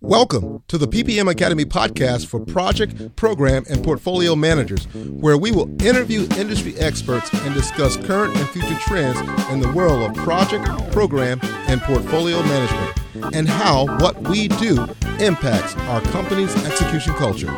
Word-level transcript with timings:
Welcome 0.00 0.62
to 0.68 0.76
the 0.76 0.86
PPM 0.86 1.30
Academy 1.30 1.64
podcast 1.64 2.26
for 2.26 2.40
project, 2.40 3.16
program, 3.16 3.64
and 3.70 3.82
portfolio 3.82 4.36
managers, 4.36 4.84
where 4.94 5.38
we 5.38 5.50
will 5.50 5.70
interview 5.82 6.26
industry 6.36 6.76
experts 6.78 7.32
and 7.32 7.54
discuss 7.54 7.96
current 7.96 8.36
and 8.36 8.48
future 8.50 8.78
trends 8.80 9.18
in 9.50 9.60
the 9.60 9.72
world 9.72 10.10
of 10.10 10.16
project, 10.24 10.66
program, 10.92 11.40
and 11.68 11.80
portfolio 11.82 12.42
management, 12.42 13.34
and 13.34 13.48
how 13.48 13.86
what 13.98 14.20
we 14.28 14.48
do 14.48 14.86
impacts 15.20 15.74
our 15.76 16.00
company's 16.12 16.54
execution 16.66 17.14
culture. 17.14 17.54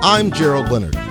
I'm 0.00 0.30
Gerald 0.30 0.70
Leonard. 0.70 1.01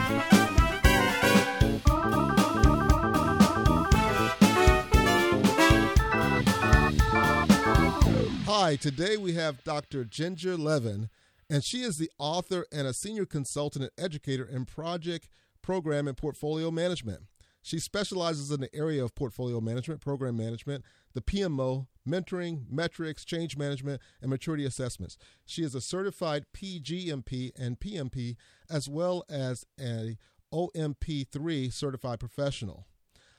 Hi, 8.71 8.77
today 8.77 9.17
we 9.17 9.33
have 9.33 9.65
Dr. 9.65 10.05
Ginger 10.05 10.55
Levin, 10.55 11.09
and 11.49 11.61
she 11.61 11.81
is 11.81 11.97
the 11.97 12.09
author 12.17 12.65
and 12.71 12.87
a 12.87 12.93
senior 12.93 13.25
consultant 13.25 13.83
and 13.83 14.05
educator 14.05 14.45
in 14.45 14.63
project, 14.63 15.27
program, 15.61 16.07
and 16.07 16.15
portfolio 16.15 16.71
management. 16.71 17.23
She 17.61 17.79
specializes 17.79 18.49
in 18.49 18.61
the 18.61 18.73
area 18.73 19.03
of 19.03 19.13
portfolio 19.13 19.59
management, 19.59 19.99
program 19.99 20.37
management, 20.37 20.85
the 21.13 21.19
PMO, 21.19 21.87
mentoring, 22.07 22.63
metrics, 22.69 23.25
change 23.25 23.57
management, 23.57 24.01
and 24.21 24.29
maturity 24.29 24.63
assessments. 24.63 25.17
She 25.45 25.63
is 25.63 25.75
a 25.75 25.81
certified 25.81 26.45
PGMP 26.53 27.51
and 27.59 27.77
PMP, 27.77 28.37
as 28.69 28.87
well 28.87 29.25
as 29.29 29.65
a 29.81 30.17
OPM3 30.53 31.73
certified 31.73 32.21
professional. 32.21 32.85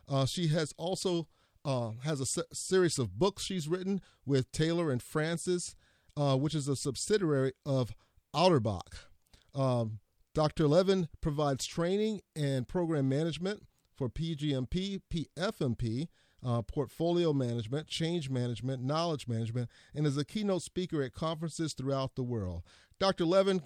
Uh, 0.06 0.26
she 0.26 0.48
has 0.48 0.74
also 0.76 1.26
uh, 1.64 1.92
has 2.04 2.20
a 2.20 2.26
se- 2.26 2.42
series 2.52 2.98
of 2.98 3.18
books 3.18 3.44
she's 3.44 3.68
written 3.68 4.00
with 4.26 4.50
Taylor 4.52 4.90
and 4.90 5.02
Francis, 5.02 5.74
uh, 6.16 6.36
which 6.36 6.54
is 6.54 6.68
a 6.68 6.76
subsidiary 6.76 7.52
of 7.64 7.94
Auerbach. 8.34 9.08
Um, 9.54 9.98
Dr. 10.34 10.66
Levin 10.66 11.08
provides 11.20 11.66
training 11.66 12.22
and 12.34 12.66
program 12.66 13.08
management 13.08 13.64
for 13.94 14.08
PGMP, 14.08 15.00
PFMP, 15.12 16.08
uh, 16.44 16.62
portfolio 16.62 17.32
management, 17.32 17.86
change 17.86 18.30
management, 18.30 18.82
knowledge 18.82 19.28
management, 19.28 19.68
and 19.94 20.06
is 20.06 20.16
a 20.16 20.24
keynote 20.24 20.62
speaker 20.62 21.02
at 21.02 21.12
conferences 21.12 21.74
throughout 21.74 22.16
the 22.16 22.22
world. 22.22 22.62
Dr. 22.98 23.24
Levin, 23.24 23.62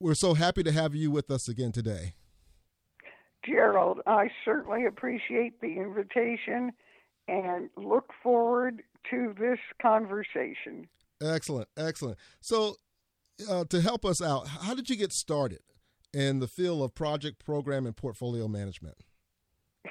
we're 0.00 0.14
so 0.14 0.34
happy 0.34 0.62
to 0.62 0.72
have 0.72 0.94
you 0.94 1.10
with 1.10 1.30
us 1.30 1.48
again 1.48 1.72
today. 1.72 2.14
Gerald, 3.46 4.00
I 4.06 4.30
certainly 4.44 4.86
appreciate 4.86 5.60
the 5.60 5.76
invitation 5.76 6.72
and 7.28 7.70
look 7.76 8.10
forward 8.22 8.82
to 9.10 9.34
this 9.38 9.58
conversation. 9.80 10.88
Excellent, 11.22 11.68
excellent. 11.76 12.18
So, 12.40 12.76
uh, 13.48 13.64
to 13.70 13.80
help 13.80 14.04
us 14.04 14.22
out, 14.22 14.46
how 14.48 14.74
did 14.74 14.90
you 14.90 14.96
get 14.96 15.12
started 15.12 15.60
in 16.12 16.38
the 16.38 16.48
field 16.48 16.82
of 16.82 16.94
project, 16.94 17.44
program, 17.44 17.86
and 17.86 17.96
portfolio 17.96 18.48
management? 18.48 18.96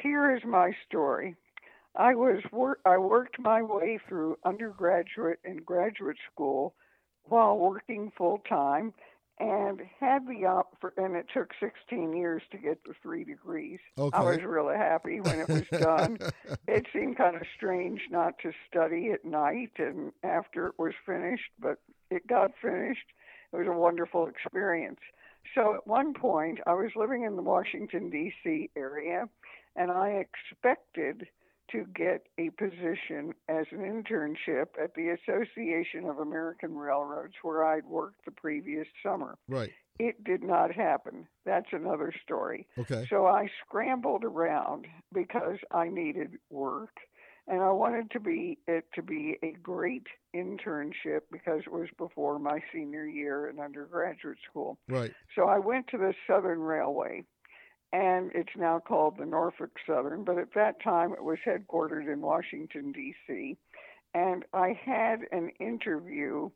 Here 0.02 0.36
is 0.36 0.44
my 0.46 0.72
story. 0.88 1.36
I 1.96 2.16
was 2.16 2.42
wor- 2.52 2.80
I 2.86 2.98
worked 2.98 3.40
my 3.40 3.62
way 3.62 4.00
through 4.08 4.38
undergraduate 4.44 5.40
and 5.44 5.64
graduate 5.66 6.18
school 6.32 6.74
while 7.26 7.58
working 7.58 8.12
full 8.18 8.40
time 8.50 8.94
and 9.40 9.82
had 10.00 10.28
the 10.28 10.46
op- 10.46 10.78
and 10.98 11.16
it 11.16 11.26
took 11.34 11.52
16 11.60 12.16
years 12.16 12.42
to 12.52 12.58
get 12.58 12.84
the 12.84 12.94
three 13.02 13.24
degrees. 13.24 13.80
Okay. 13.98 14.18
I 14.18 14.22
was 14.22 14.44
really 14.44 14.76
happy 14.76 15.22
when 15.22 15.40
it 15.40 15.50
was 15.50 15.68
done. 15.82 16.18
it 16.68 16.86
seemed 16.94 17.18
kind 17.18 17.36
of 17.36 17.42
strange 17.56 18.02
not 18.12 18.38
to 18.40 18.52
study 18.70 19.12
at 19.12 19.26
night 19.26 19.72
and 19.78 20.12
after 20.24 20.68
it 20.68 20.76
was 20.78 20.94
finished, 21.06 21.50
but 21.60 21.80
it 22.12 22.28
got 22.28 22.52
finished. 22.62 23.08
It 23.52 23.58
was 23.58 23.68
a 23.68 23.72
wonderful 23.78 24.28
experience. 24.28 25.00
So 25.56 25.76
at 25.76 25.88
one 25.88 26.14
point, 26.14 26.60
I 26.66 26.74
was 26.74 26.92
living 26.96 27.24
in 27.24 27.36
the 27.36 27.42
Washington 27.42 28.10
D.C. 28.10 28.70
area, 28.76 29.28
and 29.76 29.92
I 29.92 30.26
expected 30.26 31.28
to 31.72 31.86
get 31.96 32.28
a 32.38 32.50
position 32.52 33.34
as 33.48 33.66
an 33.72 33.80
internship 33.80 34.68
at 34.82 34.94
the 34.96 35.10
Association 35.10 36.06
of 36.06 36.20
American 36.20 36.76
Railroads, 36.76 37.34
where 37.42 37.64
I'd 37.64 37.86
worked 37.86 38.26
the 38.26 38.32
previous 38.32 38.88
summer. 39.04 39.38
Right. 39.48 39.72
It 40.00 40.24
did 40.24 40.44
not 40.44 40.74
happen. 40.74 41.28
That's 41.46 41.72
another 41.72 42.14
story. 42.24 42.68
Okay. 42.78 43.06
So 43.10 43.28
I 43.28 43.48
scrambled 43.66 44.24
around 44.24 44.88
because 45.14 45.58
I 45.72 45.88
needed 45.88 46.40
work, 46.50 46.98
and 47.48 47.62
I 47.62 47.72
wanted 47.72 48.10
to 48.12 48.20
be 48.20 48.58
it 48.68 48.86
to 48.96 49.04
be 49.04 49.38
a 49.44 49.54
great 49.62 50.08
internship 50.36 51.22
because 51.32 51.62
it 51.66 51.72
was 51.72 51.90
before 51.98 52.40
my 52.40 52.60
senior 52.74 53.06
year 53.06 53.50
in 53.50 53.60
undergraduate 53.60 54.40
school. 54.50 54.80
Right. 54.90 55.14
So 55.36 55.44
I 55.44 55.60
went 55.60 55.88
to 55.90 55.98
the 55.98 56.14
Southern 56.28 56.60
Railway 56.60 57.24
and 57.94 58.32
it's 58.34 58.58
now 58.58 58.80
called 58.80 59.18
the 59.18 59.26
Norfolk 59.26 59.70
Southern, 59.88 60.24
but 60.24 60.40
at 60.40 60.56
that 60.56 60.82
time 60.84 61.14
it 61.14 61.24
was 61.24 61.38
headquartered 61.46 62.12
in 62.12 62.22
Washington, 62.22 62.92
D.C. 62.92 63.56
And 64.16 64.44
I 64.52 64.78
had 64.84 65.20
an 65.32 65.52
interview, 65.60 66.50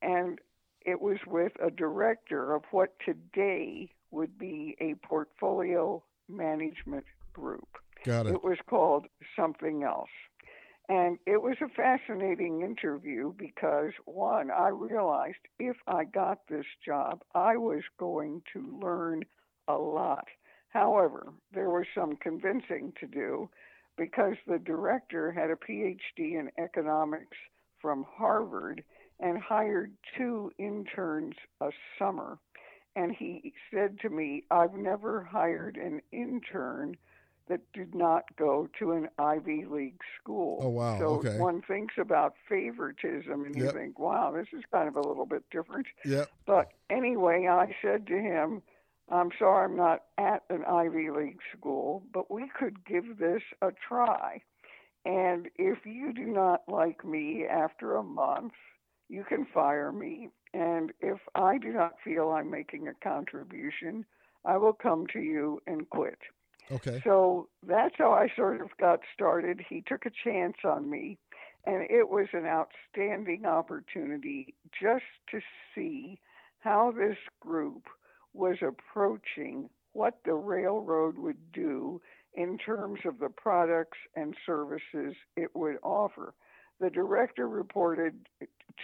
and 0.00 0.38
it 0.84 1.00
was 1.00 1.18
with 1.26 1.52
a 1.62 1.70
director 1.70 2.54
of 2.54 2.62
what 2.70 2.94
today 3.04 3.90
would 4.10 4.38
be 4.38 4.74
a 4.80 4.94
portfolio 5.06 6.02
management 6.28 7.04
group. 7.34 7.68
Got 8.04 8.26
it. 8.26 8.34
It 8.36 8.42
was 8.42 8.58
called 8.68 9.06
something 9.36 9.82
else. 9.82 10.08
And 10.88 11.18
it 11.26 11.42
was 11.42 11.56
a 11.62 11.68
fascinating 11.68 12.62
interview 12.62 13.34
because, 13.36 13.92
one, 14.06 14.50
I 14.50 14.68
realized 14.68 15.36
if 15.58 15.76
I 15.86 16.04
got 16.04 16.38
this 16.48 16.66
job, 16.84 17.20
I 17.34 17.58
was 17.58 17.82
going 17.98 18.42
to 18.54 18.78
learn 18.82 19.24
a 19.68 19.74
lot. 19.74 20.26
However, 20.70 21.32
there 21.52 21.70
was 21.70 21.86
some 21.94 22.16
convincing 22.16 22.92
to 23.00 23.06
do 23.06 23.50
because 23.96 24.36
the 24.46 24.58
director 24.58 25.32
had 25.32 25.50
a 25.50 25.56
PhD 25.56 26.38
in 26.40 26.50
economics 26.58 27.36
from 27.80 28.04
Harvard 28.04 28.82
and 29.20 29.38
hired 29.38 29.92
two 30.16 30.50
interns 30.58 31.34
a 31.60 31.70
summer. 31.98 32.38
And 32.96 33.14
he 33.14 33.52
said 33.72 34.00
to 34.00 34.10
me, 34.10 34.44
I've 34.50 34.74
never 34.74 35.22
hired 35.22 35.76
an 35.76 36.02
intern 36.12 36.96
that 37.48 37.60
did 37.72 37.94
not 37.94 38.24
go 38.36 38.68
to 38.78 38.92
an 38.92 39.08
Ivy 39.18 39.64
League 39.66 40.00
school. 40.20 40.64
Oh, 40.64 40.68
wow. 40.70 40.98
So 40.98 41.06
Okay. 41.16 41.36
one 41.36 41.62
thinks 41.62 41.94
about 41.98 42.34
favoritism 42.48 43.44
and 43.44 43.56
you 43.56 43.64
Yep. 43.64 43.74
think, 43.74 43.98
wow, 43.98 44.32
this 44.32 44.48
is 44.52 44.64
kind 44.72 44.88
of 44.88 44.96
a 44.96 45.02
little 45.02 45.26
bit 45.26 45.44
different. 45.50 45.86
Yep. 46.04 46.30
But 46.46 46.72
anyway, 46.90 47.46
I 47.48 47.74
said 47.82 48.06
to 48.08 48.18
him, 48.18 48.62
I'm 49.10 49.30
sorry 49.38 49.64
I'm 49.64 49.76
not 49.76 50.02
at 50.18 50.44
an 50.50 50.64
Ivy 50.64 51.10
League 51.10 51.40
school, 51.56 52.04
but 52.12 52.30
we 52.30 52.48
could 52.58 52.84
give 52.84 53.18
this 53.18 53.42
a 53.60 53.70
try. 53.88 54.42
And 55.04 55.48
if 55.56 55.84
you 55.84 56.12
do 56.12 56.26
not 56.26 56.62
like 56.68 57.04
me 57.04 57.44
after 57.50 57.96
a 57.96 58.02
month, 58.02 58.52
you 59.08 59.24
can 59.24 59.46
fire 59.52 59.90
me. 59.90 60.28
And 60.54 60.92
if 61.00 61.18
I 61.34 61.58
do 61.58 61.72
not 61.72 61.94
feel 62.04 62.30
I'm 62.30 62.50
making 62.50 62.86
a 62.86 62.94
contribution, 63.02 64.04
I 64.44 64.56
will 64.58 64.72
come 64.72 65.06
to 65.12 65.20
you 65.20 65.60
and 65.66 65.88
quit. 65.90 66.18
Okay. 66.70 67.00
So 67.02 67.48
that's 67.66 67.94
how 67.98 68.12
I 68.12 68.28
sort 68.36 68.60
of 68.60 68.68
got 68.78 69.00
started. 69.12 69.60
He 69.68 69.82
took 69.86 70.06
a 70.06 70.10
chance 70.24 70.56
on 70.64 70.88
me, 70.88 71.18
and 71.66 71.82
it 71.90 72.08
was 72.08 72.28
an 72.32 72.46
outstanding 72.46 73.44
opportunity 73.44 74.54
just 74.80 75.04
to 75.30 75.40
see 75.74 76.20
how 76.60 76.92
this 76.92 77.16
group 77.40 77.84
was 78.32 78.56
approaching 78.62 79.68
what 79.92 80.18
the 80.24 80.34
railroad 80.34 81.18
would 81.18 81.52
do 81.52 82.00
in 82.34 82.58
terms 82.58 83.00
of 83.04 83.18
the 83.18 83.28
products 83.28 83.98
and 84.14 84.34
services 84.46 85.14
it 85.36 85.54
would 85.54 85.76
offer. 85.82 86.34
The 86.80 86.90
director 86.90 87.48
reported 87.48 88.14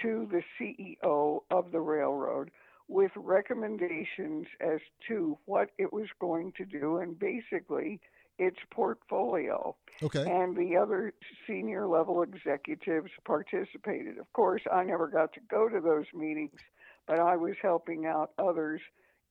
to 0.02 0.28
the 0.30 0.42
CEO 0.60 1.40
of 1.50 1.72
the 1.72 1.80
railroad 1.80 2.50
with 2.88 3.10
recommendations 3.16 4.46
as 4.60 4.80
to 5.08 5.38
what 5.46 5.70
it 5.78 5.92
was 5.92 6.08
going 6.20 6.52
to 6.56 6.64
do 6.64 6.98
and 6.98 7.18
basically 7.18 8.00
its 8.38 8.58
portfolio. 8.70 9.74
Okay. 10.02 10.30
And 10.30 10.56
the 10.56 10.76
other 10.76 11.14
senior 11.46 11.86
level 11.86 12.22
executives 12.22 13.10
participated. 13.24 14.18
Of 14.18 14.30
course, 14.32 14.62
I 14.70 14.84
never 14.84 15.08
got 15.08 15.32
to 15.34 15.40
go 15.50 15.68
to 15.68 15.80
those 15.80 16.06
meetings, 16.14 16.60
but 17.06 17.18
I 17.18 17.36
was 17.36 17.54
helping 17.62 18.06
out 18.06 18.32
others 18.38 18.82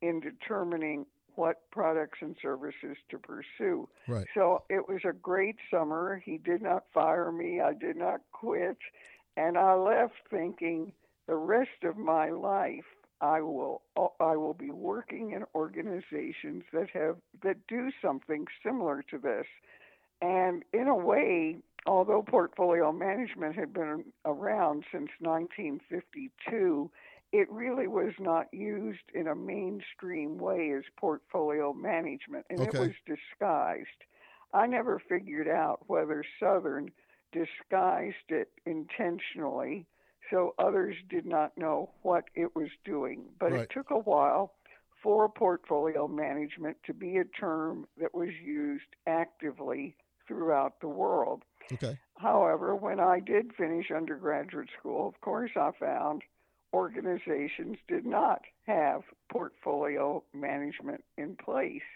in 0.08 0.20
determining 0.20 1.06
what 1.36 1.70
products 1.72 2.20
and 2.22 2.36
services 2.42 2.98
to 3.10 3.18
pursue. 3.18 3.90
Right. 4.08 4.26
So 4.34 4.64
it 4.70 4.88
was 4.88 5.02
a 5.04 5.14
great 5.14 5.58
summer. 5.70 6.22
He 6.24 6.38
did 6.38 6.62
not 6.62 6.86
fire 6.94 7.32
me. 7.32 7.60
I 7.60 7.74
did 7.74 7.98
not 7.98 8.22
quit. 8.32 8.78
And 9.36 9.58
I 9.58 9.74
left 9.74 10.14
thinking 10.30 10.94
the 11.28 11.36
rest 11.36 11.84
of 11.84 11.98
my 11.98 12.30
life 12.30 12.86
I 13.22 13.42
will 13.42 13.82
I 14.20 14.36
will 14.36 14.54
be 14.54 14.72
working 14.72 15.32
in 15.32 15.46
organizations 15.56 16.64
that 16.74 16.90
have 16.92 17.18
that 17.44 17.66
do 17.68 17.90
something 18.02 18.46
similar 18.64 19.04
to 19.10 19.18
this. 19.18 19.46
And 20.22 20.64
in 20.74 20.88
a 20.88 20.96
way, 20.96 21.58
although 21.86 22.22
portfolio 22.22 22.92
management 22.92 23.56
had 23.56 23.74
been 23.74 24.06
around 24.26 24.84
since 24.92 25.10
1952, 25.20 26.92
it 27.40 27.52
really 27.52 27.88
was 27.88 28.14
not 28.20 28.54
used 28.54 29.12
in 29.14 29.28
a 29.28 29.36
mainstream 29.36 30.38
way 30.38 30.72
as 30.72 30.84
portfolio 30.98 31.74
management, 31.74 32.46
and 32.50 32.60
Okay. 32.60 32.68
it 32.78 32.80
was 32.80 32.92
disguised. 33.06 34.04
I 34.54 34.68
never 34.68 35.00
figured 35.00 35.48
out 35.48 35.84
whether 35.88 36.24
Southern 36.40 36.92
disguised 37.32 38.30
it 38.30 38.50
intentionally 38.66 39.86
so 40.32 40.56
others 40.58 40.96
did 41.10 41.26
not 41.26 41.58
know 41.58 41.92
what 42.02 42.26
it 42.36 42.56
was 42.56 42.70
doing. 42.84 43.26
But 43.40 43.52
Right. 43.52 43.64
it 43.64 43.70
took 43.72 43.92
a 43.92 44.00
while 44.00 44.54
for 45.04 45.30
portfolio 45.30 46.08
management 46.08 46.78
to 46.86 46.94
be 46.94 47.18
a 47.18 47.26
term 47.26 47.88
that 48.00 48.14
was 48.16 48.30
used 48.44 48.96
actively 49.06 49.96
throughout 50.28 50.80
the 50.82 50.88
world. 50.88 51.44
Okay. 51.74 51.98
However, 52.18 52.76
when 52.76 53.00
I 53.00 53.20
did 53.20 53.54
finish 53.56 53.92
undergraduate 53.92 54.70
school, 54.80 55.08
of 55.08 55.20
course, 55.22 55.52
I 55.56 55.72
found 55.80 56.24
organizations 56.76 57.78
did 57.88 58.06
not 58.06 58.42
have 58.68 59.04
portfolio 59.32 60.22
management 60.34 61.06
in 61.18 61.38
place. 61.38 61.88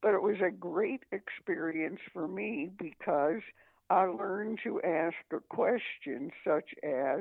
But 0.00 0.14
it 0.14 0.22
was 0.22 0.38
a 0.40 0.50
great 0.50 1.02
experience 1.12 2.00
for 2.14 2.26
me 2.26 2.70
because 2.78 3.42
I 3.90 4.04
learned 4.06 4.60
to 4.64 4.80
ask 4.80 5.16
a 5.32 5.40
question 5.54 6.32
such 6.44 6.70
as, 6.82 7.20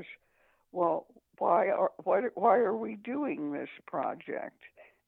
well, 0.72 1.06
why 1.38 1.69
are 1.69 1.92
what, 2.04 2.24
why 2.36 2.58
are 2.58 2.78
we 2.78 2.96
doing 2.96 3.52
this 3.52 3.69
project? 3.86 4.62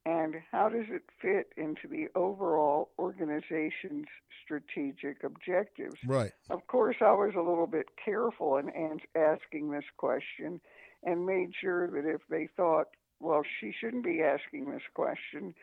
And 0.05 0.35
how 0.51 0.67
does 0.67 0.87
it 0.89 1.03
fit 1.21 1.53
into 1.55 1.87
the 1.87 2.09
overall 2.15 2.89
organization's 2.99 4.07
strategic 4.43 5.23
objectives? 5.23 5.95
Right. 6.05 6.33
Of 6.49 6.67
course, 6.67 6.97
I 6.99 7.13
was 7.13 7.31
a 7.37 7.41
little 7.41 7.67
bit 7.67 7.85
careful 8.03 8.57
in 8.57 8.99
asking 9.15 9.71
this 9.71 9.85
question 9.95 10.59
and 11.05 11.25
made 11.25 11.53
sure 11.59 11.87
that 11.87 12.05
if 12.09 12.21
they 12.29 12.47
thought, 12.55 12.87
well, 13.19 13.43
she 13.59 13.73
shouldn't 13.79 14.03
be 14.03 14.21
asking 14.21 14.69
this 14.69 14.83
question, 14.93 15.53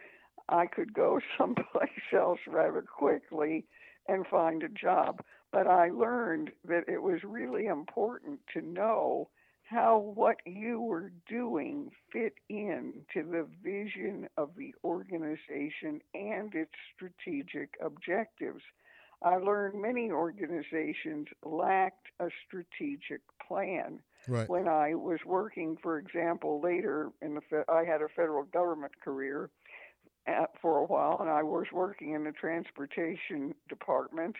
I 0.48 0.66
could 0.66 0.92
go 0.92 1.20
someplace 1.38 2.12
else 2.12 2.40
rather 2.46 2.82
quickly 2.82 3.64
and 4.08 4.26
find 4.26 4.62
a 4.62 4.68
job. 4.68 5.22
But 5.52 5.66
I 5.66 5.90
learned 5.90 6.50
that 6.64 6.88
it 6.88 7.02
was 7.02 7.24
really 7.24 7.66
important 7.66 8.40
to 8.54 8.60
know 8.60 9.28
how 9.70 9.98
what 9.98 10.38
you 10.44 10.80
were 10.80 11.12
doing 11.28 11.90
fit 12.12 12.34
in 12.48 12.92
to 13.14 13.22
the 13.22 13.46
vision 13.62 14.28
of 14.36 14.50
the 14.56 14.74
organization 14.82 16.00
and 16.12 16.52
its 16.54 16.72
strategic 16.94 17.74
objectives. 17.80 18.62
I 19.22 19.36
learned 19.36 19.80
many 19.80 20.10
organizations 20.10 21.28
lacked 21.44 22.08
a 22.18 22.28
strategic 22.46 23.20
plan. 23.46 24.00
Right. 24.28 24.48
When 24.48 24.68
I 24.68 24.94
was 24.94 25.20
working, 25.24 25.76
for 25.82 25.98
example, 25.98 26.60
later 26.60 27.10
in 27.22 27.34
the, 27.34 27.40
fe- 27.40 27.64
I 27.68 27.84
had 27.84 28.02
a 28.02 28.08
federal 28.08 28.44
government 28.44 28.92
career 29.02 29.50
at, 30.26 30.50
for 30.60 30.78
a 30.78 30.84
while, 30.84 31.18
and 31.20 31.30
I 31.30 31.42
was 31.42 31.66
working 31.72 32.12
in 32.14 32.24
the 32.24 32.32
transportation 32.32 33.54
department, 33.68 34.36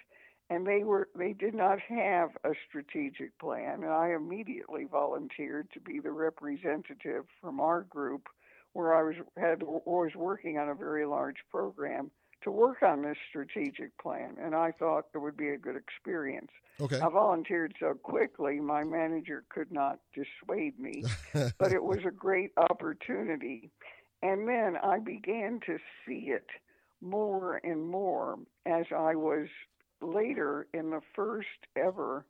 and 0.50 0.67
they 0.67 0.85
were 0.85 1.09
they 1.17 1.32
did 1.32 1.55
not 1.55 1.79
have 1.81 2.31
a 2.44 2.50
strategic 2.69 3.38
plan, 3.38 3.82
and 3.82 3.93
I 3.93 4.12
immediately 4.15 4.85
volunteered 4.85 5.71
to 5.73 5.81
be 5.81 6.00
the 6.00 6.12
representative 6.12 7.25
from 7.41 7.61
our 7.61 7.83
group, 7.83 8.29
where 8.73 8.94
I 8.94 9.03
was 9.03 9.15
had 9.37 9.62
was 9.62 10.11
working 10.15 10.59
on 10.59 10.69
a 10.69 10.75
very 10.75 11.06
large 11.06 11.38
program 11.50 12.11
to 12.42 12.50
work 12.50 12.82
on 12.82 13.02
this 13.02 13.16
strategic 13.28 13.96
plan, 13.98 14.37
and 14.40 14.54
I 14.54 14.72
thought 14.72 15.06
it 15.14 15.19
would 15.19 15.37
be 15.37 15.50
a 15.50 15.58
good 15.58 15.76
experience. 15.76 16.50
Okay. 16.81 16.98
I 16.98 17.08
volunteered 17.08 17.75
so 17.78 17.94
quickly, 17.94 18.60
my 18.60 18.84
manager 18.84 19.44
could 19.50 19.70
not 19.70 19.98
dissuade 20.14 20.78
me, 20.78 21.04
but 21.58 21.72
it 21.72 21.82
was 21.82 21.98
a 22.06 22.10
great 22.10 22.52
opportunity. 22.56 23.70
And 24.22 24.48
then 24.48 24.76
I 24.82 24.98
began 24.98 25.60
to 25.66 25.78
see 26.06 26.31
it 26.31 26.46
more 27.00 27.60
and 27.64 27.87
more 27.87 28.38
as 28.66 28.87
I 28.94 29.14
was 29.14 29.48
later 30.00 30.66
in 30.72 30.90
the 30.90 31.00
first 31.14 31.48
ever 31.76 32.25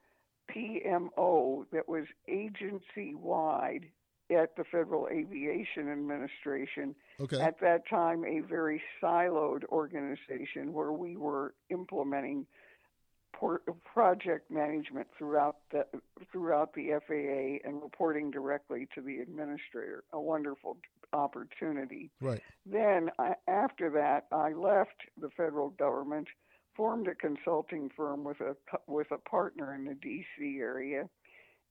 PMO 0.54 1.64
that 1.72 1.88
was 1.88 2.06
agency 2.28 3.14
wide 3.14 3.86
at 4.30 4.56
the 4.56 4.64
Federal 4.64 5.08
Aviation 5.08 5.90
Administration 5.90 6.94
Okay. 7.20 7.40
at 7.40 7.60
that 7.60 7.88
time 7.88 8.24
a 8.24 8.40
very 8.40 8.82
siloed 9.02 9.64
organization 9.66 10.72
where 10.72 10.92
we 10.92 11.16
were 11.16 11.54
implementing 11.70 12.46
project 13.84 14.50
management 14.50 15.06
throughout 15.16 15.56
the 15.70 15.86
throughout 16.30 16.74
the 16.74 16.90
FAA 17.06 17.66
and 17.66 17.82
reporting 17.82 18.30
directly 18.30 18.86
to 18.94 19.00
the 19.00 19.18
administrator. 19.18 20.04
A 20.12 20.20
wonderful 20.20 20.76
opportunity. 21.12 22.10
Right. 22.20 22.42
Then 22.66 23.10
I, 23.18 23.34
after 23.48 23.88
that, 23.90 24.26
I 24.32 24.52
left 24.52 24.96
the 25.18 25.30
federal 25.30 25.70
government, 25.70 26.28
formed 26.76 27.08
a 27.08 27.14
consulting 27.14 27.90
firm 27.96 28.24
with 28.24 28.40
a 28.40 28.56
with 28.86 29.10
a 29.10 29.18
partner 29.18 29.74
in 29.74 29.84
the 29.86 29.94
D.C. 29.94 30.58
area, 30.58 31.08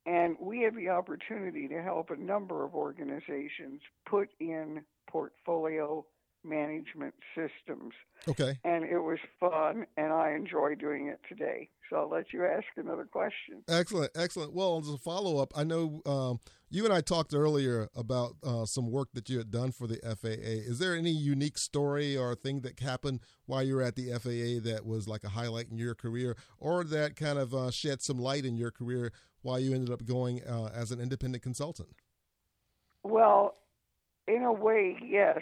and 0.10 0.36
we 0.40 0.62
had 0.62 0.76
the 0.76 0.90
opportunity 0.90 1.68
to 1.68 1.84
help 1.84 2.10
a 2.10 2.16
number 2.16 2.66
of 2.66 2.74
organizations 2.74 3.80
put 4.08 4.30
in 4.40 4.82
portfolio 5.08 6.04
management 6.44 7.14
systems. 7.36 7.94
Okay. 8.28 8.58
And 8.64 8.86
it 8.86 9.00
was 9.00 9.20
fun, 9.40 9.86
and 9.98 10.12
I 10.12 10.32
enjoy 10.32 10.76
doing 10.76 11.08
it 11.08 11.20
today. 11.28 11.70
So 11.90 11.98
I'll 11.98 12.10
let 12.10 12.34
you 12.34 12.46
ask 12.46 12.66
another 12.76 13.06
question. 13.06 13.62
Excellent, 13.68 14.12
excellent. 14.16 14.54
Well, 14.54 14.80
as 14.80 14.90
a 14.90 14.98
follow 14.98 15.38
up, 15.38 15.54
I 15.56 15.64
know 15.64 16.02
um, 16.06 16.40
you 16.70 16.86
and 16.86 16.94
I 16.94 17.02
talked 17.02 17.34
earlier 17.34 17.90
about 17.96 18.34
uh, 18.44 18.66
some 18.66 18.92
work 18.92 19.10
that 19.14 19.30
you 19.30 19.38
had 19.38 19.52
done 19.52 19.72
for 19.72 19.88
the 19.88 20.00
FAA. 20.04 20.70
Is 20.70 20.80
there 20.80 20.96
any 20.96 21.12
unique 21.12 21.58
story 21.58 22.16
or 22.16 22.36
thing 22.36 22.62
that 22.62 22.80
happened 22.80 23.20
while 23.46 23.64
you 23.64 23.76
were 23.76 23.82
at 23.82 23.96
the 23.96 24.12
FAA 24.12 24.68
that 24.70 24.86
was 24.86 25.08
like 25.08 25.24
a 25.24 25.30
highlight 25.30 25.70
in 25.70 25.78
your 25.78 25.96
career, 25.96 26.38
or 26.58 26.84
that 26.84 27.16
kind 27.16 27.38
of 27.38 27.54
uh, 27.54 27.72
shed 27.72 28.02
some 28.02 28.20
light 28.20 28.46
in 28.46 28.56
your 28.56 28.72
career 28.72 29.12
while 29.42 29.60
you 29.60 29.74
ended 29.74 29.92
up 29.92 30.06
going 30.06 30.44
uh, 30.44 30.72
as 30.74 30.92
an 30.92 31.00
independent 31.00 31.44
consultant? 31.44 31.90
Well, 33.04 33.56
in 34.28 34.44
a 34.44 34.54
way, 34.54 34.98
yes. 35.04 35.40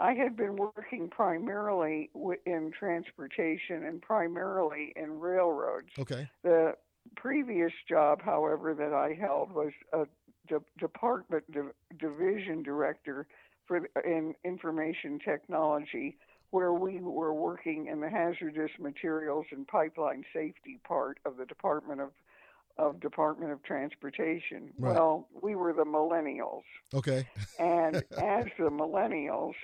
I 0.00 0.12
had 0.12 0.36
been 0.36 0.56
working 0.56 1.08
primarily 1.10 2.10
in 2.46 2.70
transportation 2.78 3.84
and 3.84 4.00
primarily 4.00 4.92
in 4.94 5.18
railroads. 5.18 5.88
Okay. 5.98 6.28
The 6.44 6.74
previous 7.16 7.72
job, 7.88 8.20
however, 8.22 8.74
that 8.74 8.92
I 8.92 9.18
held 9.20 9.52
was 9.52 9.72
a 9.92 10.04
de- 10.46 10.64
department 10.78 11.44
div- 11.50 11.74
division 11.98 12.62
director 12.62 13.26
for 13.66 13.88
in 14.04 14.34
information 14.44 15.18
technology, 15.18 16.16
where 16.50 16.72
we 16.72 17.00
were 17.00 17.34
working 17.34 17.88
in 17.88 18.00
the 18.00 18.08
hazardous 18.08 18.70
materials 18.78 19.46
and 19.50 19.66
pipeline 19.66 20.24
safety 20.32 20.80
part 20.86 21.18
of 21.26 21.36
the 21.36 21.44
Department 21.44 22.00
of 22.00 22.10
of 22.78 23.00
Department 23.00 23.52
of 23.52 23.62
Transportation. 23.62 24.70
Right. 24.78 24.94
Well, 24.94 25.28
we 25.42 25.54
were 25.54 25.72
the 25.72 25.84
millennials. 25.84 26.62
Okay. 26.94 27.26
And 27.58 27.96
as 28.18 28.46
the 28.58 28.70
millennials, 28.70 29.54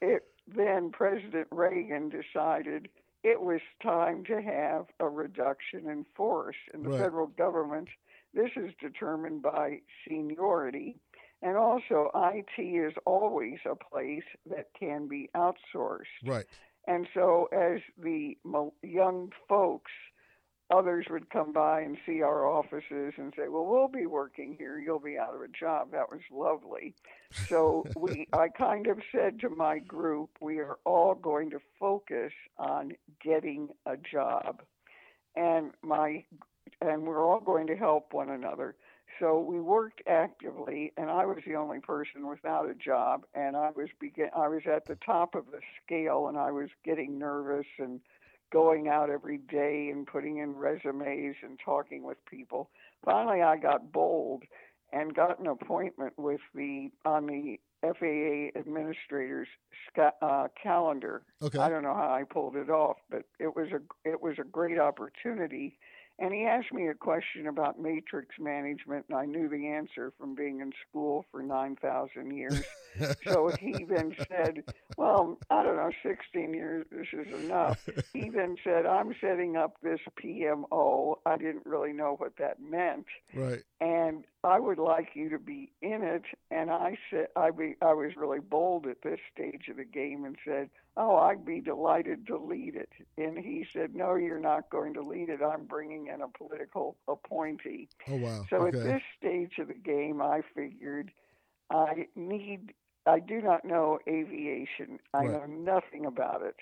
it 0.00 0.22
then 0.48 0.90
President 0.90 1.48
Reagan 1.50 2.08
decided 2.08 2.88
it 3.24 3.40
was 3.40 3.60
time 3.82 4.24
to 4.24 4.40
have 4.40 4.86
a 5.00 5.08
reduction 5.08 5.88
in 5.90 6.04
force 6.14 6.56
in 6.72 6.82
the 6.82 6.90
Right. 6.90 7.00
federal 7.00 7.26
government. 7.26 7.88
This 8.34 8.50
is 8.56 8.70
determined 8.80 9.42
by 9.42 9.80
seniority. 10.06 11.00
And 11.42 11.56
also, 11.56 12.10
IT 12.14 12.60
is 12.62 12.94
always 13.04 13.58
a 13.70 13.74
place 13.74 14.24
that 14.48 14.68
can 14.78 15.06
be 15.08 15.28
outsourced. 15.34 16.04
Right. 16.24 16.46
And 16.86 17.08
so, 17.12 17.48
as 17.52 17.80
the 17.98 18.36
young 18.82 19.32
folks, 19.48 19.90
others 20.70 21.06
would 21.10 21.30
come 21.30 21.52
by 21.52 21.80
and 21.80 21.96
see 22.04 22.22
our 22.22 22.46
offices 22.46 23.14
and 23.16 23.32
say, 23.36 23.48
"Well, 23.48 23.66
we'll 23.66 23.88
be 23.88 24.06
working 24.06 24.56
here. 24.58 24.78
You'll 24.78 24.98
be 24.98 25.18
out 25.18 25.34
of 25.34 25.40
a 25.40 25.48
job." 25.48 25.92
That 25.92 26.10
was 26.10 26.20
lovely. 26.30 26.94
So 27.48 27.84
we, 27.96 28.28
I 28.32 28.48
kind 28.48 28.86
of 28.86 28.98
said 29.12 29.40
to 29.40 29.50
my 29.50 29.78
group, 29.78 30.30
"We 30.40 30.58
are 30.58 30.78
all 30.84 31.14
going 31.14 31.50
to 31.50 31.60
focus 31.78 32.32
on 32.58 32.92
getting 33.22 33.68
a 33.86 33.96
job," 33.96 34.62
and 35.34 35.72
my, 35.82 36.24
and 36.80 37.06
we're 37.06 37.24
all 37.24 37.40
going 37.40 37.68
to 37.68 37.76
help 37.76 38.12
one 38.12 38.30
another. 38.30 38.76
So 39.20 39.38
we 39.38 39.60
worked 39.60 40.02
actively, 40.06 40.92
and 40.98 41.08
I 41.08 41.24
was 41.24 41.38
the 41.46 41.54
only 41.54 41.80
person 41.80 42.28
without 42.28 42.68
a 42.68 42.74
job, 42.74 43.24
and 43.34 43.56
I 43.56 43.70
was 43.70 43.88
begin 43.98 44.30
I 44.36 44.48
was 44.48 44.62
at 44.66 44.86
the 44.86 44.96
top 44.96 45.34
of 45.34 45.46
the 45.50 45.60
scale, 45.82 46.28
and 46.28 46.36
I 46.36 46.50
was 46.50 46.68
getting 46.84 47.18
nervous 47.18 47.66
and 47.78 48.00
going 48.52 48.88
out 48.88 49.10
every 49.10 49.38
day 49.38 49.90
and 49.92 50.06
putting 50.06 50.38
in 50.38 50.54
resumes 50.54 51.36
and 51.42 51.58
talking 51.64 52.02
with 52.02 52.18
people. 52.26 52.70
Finally, 53.04 53.42
I 53.42 53.56
got 53.56 53.92
bold 53.92 54.44
and 54.92 55.14
got 55.14 55.38
an 55.38 55.46
appointment 55.46 56.14
with 56.16 56.40
the 56.54 56.90
on 57.04 57.26
the 57.26 57.58
FAA 57.82 58.58
administrator's 58.58 59.48
uh, 60.22 60.48
calendar. 60.60 61.22
Okay. 61.42 61.58
I 61.58 61.68
don't 61.68 61.82
know 61.82 61.94
how 61.94 62.14
I 62.14 62.24
pulled 62.24 62.56
it 62.56 62.70
off, 62.70 62.96
but 63.10 63.22
it 63.38 63.54
was 63.54 63.68
a 63.72 64.08
it 64.08 64.22
was 64.22 64.36
a 64.38 64.44
great 64.44 64.78
opportunity, 64.78 65.78
And 66.18 66.32
he 66.32 66.44
asked 66.44 66.72
me 66.72 66.88
a 66.88 66.94
question 66.94 67.46
about 67.46 67.78
matrix 67.78 68.36
management, 68.38 69.04
and 69.08 69.18
I 69.18 69.26
knew 69.26 69.48
the 69.48 69.66
answer 69.66 70.12
from 70.18 70.34
being 70.34 70.60
in 70.60 70.72
school 70.88 71.26
for 71.30 71.42
9,000 71.42 72.30
years. 72.30 72.62
so 73.24 73.50
he 73.60 73.84
then 73.84 74.16
said, 74.28 74.62
Well, 74.96 75.38
I 75.50 75.62
don't 75.62 75.76
know, 75.76 75.90
16 76.02 76.54
years, 76.54 76.86
this 76.90 77.08
is 77.12 77.44
enough. 77.44 77.86
He 78.14 78.30
then 78.30 78.56
said, 78.64 78.86
I'm 78.86 79.14
setting 79.20 79.56
up 79.56 79.76
this 79.82 80.00
PMO. 80.24 81.16
I 81.26 81.36
didn't 81.36 81.66
really 81.66 81.92
know 81.92 82.14
what 82.16 82.36
that 82.38 82.60
meant. 82.60 83.06
Right. 83.34 83.62
And 83.80 84.24
I 84.46 84.60
would 84.60 84.78
like 84.78 85.08
you 85.14 85.28
to 85.30 85.38
be 85.40 85.72
in 85.82 86.02
it. 86.04 86.22
And 86.52 86.70
I 86.70 86.96
said, 87.10 87.26
I, 87.34 87.50
be, 87.50 87.74
I 87.82 87.92
was 87.94 88.12
really 88.16 88.38
bold 88.38 88.86
at 88.86 89.02
this 89.02 89.18
stage 89.34 89.68
of 89.68 89.76
the 89.76 89.84
game 89.84 90.24
and 90.24 90.36
said, 90.46 90.70
Oh, 90.96 91.16
I'd 91.16 91.44
be 91.44 91.60
delighted 91.60 92.26
to 92.28 92.38
lead 92.38 92.76
it. 92.76 92.90
And 93.18 93.36
he 93.38 93.66
said, 93.72 93.94
No, 93.94 94.14
you're 94.14 94.38
not 94.38 94.70
going 94.70 94.94
to 94.94 95.02
lead 95.02 95.30
it. 95.30 95.40
I'm 95.42 95.64
bringing 95.66 96.06
in 96.14 96.22
a 96.22 96.28
political 96.28 96.96
appointee. 97.08 97.88
Oh, 98.08 98.16
wow. 98.16 98.46
So 98.48 98.58
okay. 98.66 98.78
at 98.78 98.84
this 98.84 99.02
stage 99.18 99.58
of 99.58 99.68
the 99.68 99.74
game, 99.74 100.22
I 100.22 100.42
figured 100.54 101.10
I 101.70 102.06
need, 102.14 102.72
I 103.04 103.18
do 103.18 103.42
not 103.42 103.64
know 103.64 103.98
aviation. 104.08 105.00
I 105.12 105.24
Right. 105.24 105.32
know 105.32 105.46
nothing 105.46 106.06
about 106.06 106.42
it. 106.42 106.56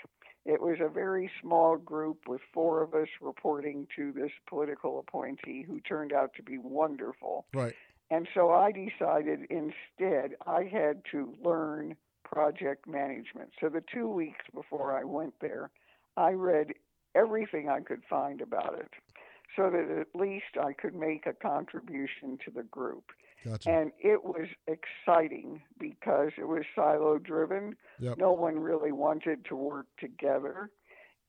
It 0.45 0.61
was 0.61 0.77
a 0.81 0.89
very 0.89 1.31
small 1.41 1.77
group 1.77 2.29
with 2.29 2.43
four 2.53 2.83
of 2.83 2.95
us 2.95 3.09
reporting 3.21 3.87
to 3.97 4.13
this 4.13 4.31
political 4.47 4.99
appointee 4.99 5.65
who 5.67 5.81
turned 5.81 6.13
out 6.13 6.35
to 6.37 6.43
be 6.43 6.59
wonderful. 6.59 7.47
Right. 7.55 7.75
And 8.11 8.29
so 8.35 8.51
I 8.51 8.71
decided 8.71 9.47
instead 9.49 10.37
I 10.47 10.65
had 10.65 11.03
to 11.13 11.35
learn 11.43 11.97
project 12.25 12.87
management. 12.87 13.51
So 13.61 13.69
the 13.69 13.83
two 13.93 14.09
weeks 14.09 14.45
before 14.53 14.99
I 14.99 15.05
went 15.05 15.35
there, 15.41 15.71
I 16.17 16.33
read 16.33 16.75
everything 17.15 17.69
I 17.69 17.81
could 17.81 18.03
find 18.09 18.41
about 18.41 18.79
it 18.79 18.91
so 19.57 19.71
that 19.71 19.99
at 19.99 20.19
least 20.19 20.59
I 20.61 20.73
could 20.73 20.95
make 20.95 21.27
a 21.27 21.33
contribution 21.33 22.39
to 22.45 22.51
the 22.51 22.65
group. 22.65 23.05
Gotcha. 23.45 23.71
And 23.71 23.93
it 23.99 24.25
was 24.25 24.49
exciting 24.67 25.63
because 25.79 26.31
it 26.39 26.49
was 26.49 26.63
silo 26.75 27.19
driven. 27.19 27.77
Yep. 28.01 28.19
No 28.19 28.33
one 28.33 28.59
really 28.59 28.93
wanted 28.93 29.45
to 29.47 29.57
work 29.57 29.87
together. 29.99 30.71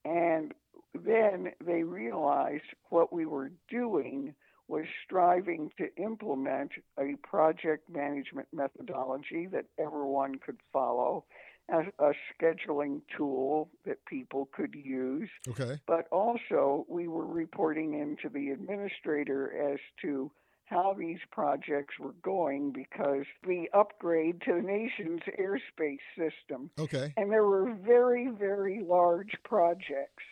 And 0.06 0.54
then 0.94 1.52
they 1.64 1.84
realized 1.84 2.64
what 2.90 3.12
we 3.12 3.26
were 3.26 3.52
doing 3.70 4.34
was 4.68 4.86
striving 5.04 5.72
to 5.78 5.94
implement 6.02 6.72
a 6.98 7.16
project 7.28 7.90
management 7.90 8.48
methodology 8.52 9.48
that 9.52 9.66
everyone 9.78 10.36
could 10.36 10.58
follow, 10.74 11.26
as 11.70 11.86
a 12.00 12.12
scheduling 12.34 13.02
tool 13.16 13.70
that 13.86 14.04
people 14.06 14.48
could 14.52 14.76
use 14.76 15.30
okay. 15.48 15.80
but 15.88 16.08
also 16.12 16.86
we 16.88 17.08
were 17.08 17.26
reporting 17.26 17.94
into 18.00 18.30
the 18.30 18.52
administrator 18.52 19.74
as 19.74 19.80
to 20.00 20.32
how 20.66 20.96
these 20.98 21.20
projects 21.32 21.96
were 22.00 22.16
going 22.24 22.72
because 22.72 23.26
the 23.46 23.70
upgrade 23.74 24.42
to 24.42 24.54
the 24.54 24.62
nation's 24.62 25.22
airspace 25.40 26.00
system 26.18 26.70
Okay. 26.80 27.14
and 27.18 27.32
there 27.32 27.46
were 27.46 27.74
very 27.86 28.30
very 28.30 28.82
large 28.84 29.32
projects 29.44 30.24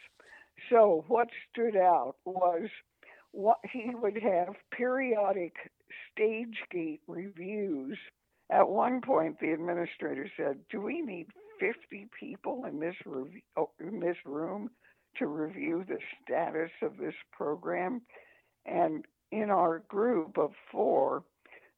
so 0.70 1.04
what 1.08 1.28
stood 1.52 1.76
out 1.76 2.16
was 2.26 2.70
what 3.32 3.60
he 3.72 3.92
would 3.94 4.22
have 4.22 4.56
periodic 4.72 5.54
stage 6.12 6.58
gate 6.72 7.02
reviews 7.08 7.98
at 8.50 8.68
one 8.68 9.02
point 9.02 9.40
the 9.40 9.52
administrator 9.52 10.28
said 10.38 10.60
do 10.70 10.82
we 10.82 11.02
need 11.02 11.28
50 11.60 12.08
people 12.20 12.66
in 12.66 12.80
this 12.80 12.96
rev- 13.06 13.42
oh, 13.58 13.70
in 13.80 14.00
this 14.00 14.18
room 14.26 14.70
to 15.18 15.28
review 15.28 15.86
the 15.88 16.00
status 16.24 16.72
of 16.82 16.98
this 16.98 17.14
program. 17.32 18.02
And 18.66 19.06
in 19.34 19.50
our 19.50 19.80
group 19.88 20.38
of 20.38 20.52
four, 20.72 21.24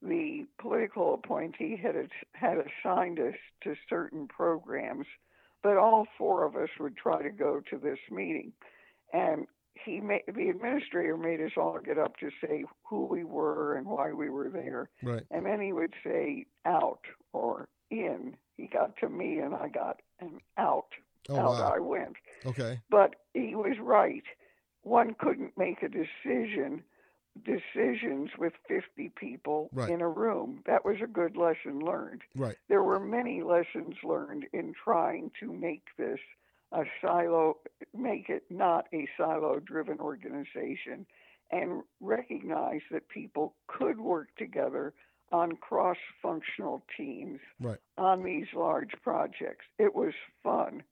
the 0.01 0.45
political 0.59 1.13
appointee 1.13 1.79
had 1.81 1.95
had 2.33 2.57
assigned 2.57 3.19
us 3.19 3.35
to 3.63 3.75
certain 3.89 4.27
programs, 4.27 5.05
but 5.63 5.77
all 5.77 6.05
four 6.17 6.43
of 6.43 6.55
us 6.55 6.69
would 6.79 6.97
try 6.97 7.21
to 7.21 7.29
go 7.29 7.61
to 7.69 7.77
this 7.77 7.99
meeting. 8.11 8.51
And 9.13 9.47
he 9.73 10.01
made, 10.01 10.23
the 10.27 10.49
administrator 10.49 11.17
made 11.17 11.41
us 11.41 11.53
all 11.57 11.79
get 11.79 11.97
up 11.97 12.17
to 12.17 12.29
say 12.41 12.65
who 12.83 13.05
we 13.05 13.23
were 13.23 13.75
and 13.75 13.87
why 13.87 14.11
we 14.11 14.29
were 14.29 14.49
there. 14.49 14.89
Right. 15.01 15.23
And 15.31 15.45
then 15.45 15.61
he 15.61 15.71
would 15.71 15.93
say 16.03 16.45
out 16.65 17.01
or 17.31 17.67
in. 17.89 18.35
He 18.57 18.67
got 18.67 18.97
to 18.97 19.09
me 19.09 19.39
and 19.39 19.55
I 19.55 19.69
got 19.69 20.01
an 20.19 20.39
out. 20.57 20.89
Oh, 21.29 21.37
out 21.37 21.45
wow. 21.45 21.73
I 21.75 21.79
went. 21.79 22.15
Okay. 22.45 22.79
But 22.89 23.15
he 23.33 23.55
was 23.55 23.77
right. 23.81 24.23
One 24.83 25.15
couldn't 25.17 25.57
make 25.57 25.81
a 25.81 25.89
decision 25.89 26.83
decisions 27.43 28.29
with 28.37 28.53
50 28.67 29.09
people 29.09 29.69
Right. 29.73 29.89
in 29.89 30.01
a 30.01 30.07
room. 30.09 30.61
That 30.65 30.85
was 30.85 31.01
a 31.01 31.07
good 31.07 31.35
lesson 31.35 31.79
learned. 31.79 32.23
Right. 32.35 32.57
There 32.67 32.83
were 32.83 32.99
many 32.99 33.41
lessons 33.43 33.95
learned 34.03 34.47
in 34.53 34.73
trying 34.73 35.31
to 35.39 35.51
make 35.51 35.83
this 35.97 36.19
a 36.71 36.85
silo, 37.01 37.59
make 37.93 38.29
it 38.29 38.49
not 38.49 38.87
a 38.93 39.07
silo 39.17 39.59
driven 39.59 39.99
organization, 39.99 41.05
and 41.51 41.83
recognize 41.99 42.81
that 42.91 43.07
people 43.07 43.55
could 43.67 43.99
work 43.99 44.33
together 44.35 44.93
on 45.31 45.55
cross 45.57 45.97
functional 46.21 46.83
teams 46.97 47.39
Right. 47.59 47.79
on 47.97 48.23
these 48.23 48.51
large 48.53 48.93
projects. 49.01 49.65
It 49.77 49.93
was 49.93 50.13
fun. 50.41 50.83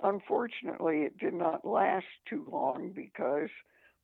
Unfortunately, 0.00 1.02
it 1.02 1.16
did 1.18 1.34
not 1.34 1.64
last 1.64 2.06
too 2.26 2.44
long 2.50 2.90
because 2.90 3.50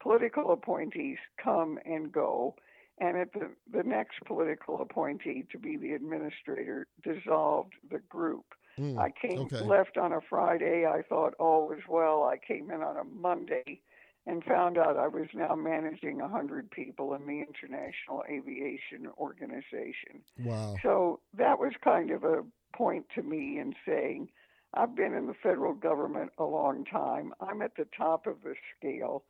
political 0.00 0.52
appointees 0.52 1.18
come 1.42 1.78
and 1.84 2.12
go, 2.12 2.54
and 2.98 3.16
at 3.16 3.32
the, 3.32 3.50
the 3.72 3.82
next 3.82 4.20
political 4.26 4.80
appointee 4.80 5.44
to 5.52 5.58
be 5.58 5.76
the 5.76 5.92
administrator 5.92 6.86
dissolved 7.02 7.74
the 7.90 8.00
group. 8.08 8.44
Mm, 8.78 8.98
I 8.98 9.10
came 9.10 9.40
okay. 9.40 9.60
left 9.60 9.96
on 9.96 10.12
a 10.12 10.20
Friday. 10.28 10.86
I 10.86 11.02
thought 11.02 11.34
all 11.38 11.68
was 11.68 11.80
well. 11.88 12.24
I 12.24 12.36
came 12.38 12.70
in 12.70 12.80
on 12.80 12.96
a 12.96 13.04
Monday 13.04 13.80
and 14.26 14.44
found 14.44 14.76
out 14.76 14.96
I 14.96 15.08
was 15.08 15.26
now 15.34 15.54
managing 15.54 16.18
100 16.18 16.70
people 16.70 17.14
in 17.14 17.26
the 17.26 17.40
International 17.40 18.22
Aviation 18.28 19.08
Organization. 19.16 20.22
Wow. 20.38 20.76
So 20.82 21.20
that 21.36 21.58
was 21.58 21.72
kind 21.82 22.10
of 22.10 22.24
a 22.24 22.44
point 22.76 23.06
to 23.14 23.22
me 23.22 23.58
in 23.58 23.74
saying, 23.86 24.28
I've 24.74 24.94
been 24.94 25.14
in 25.14 25.26
the 25.26 25.34
federal 25.42 25.72
government 25.72 26.30
a 26.36 26.44
long 26.44 26.84
time. 26.84 27.32
I'm 27.40 27.62
at 27.62 27.74
the 27.76 27.86
top 27.96 28.26
of 28.26 28.42
the 28.42 28.54
scale. 28.76 29.24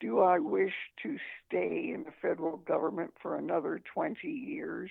Do 0.00 0.20
I 0.20 0.38
wish 0.38 0.72
to 1.02 1.18
stay 1.46 1.92
in 1.94 2.04
the 2.04 2.12
federal 2.22 2.56
government 2.56 3.12
for 3.20 3.36
another 3.36 3.82
20 3.92 4.26
years, 4.26 4.90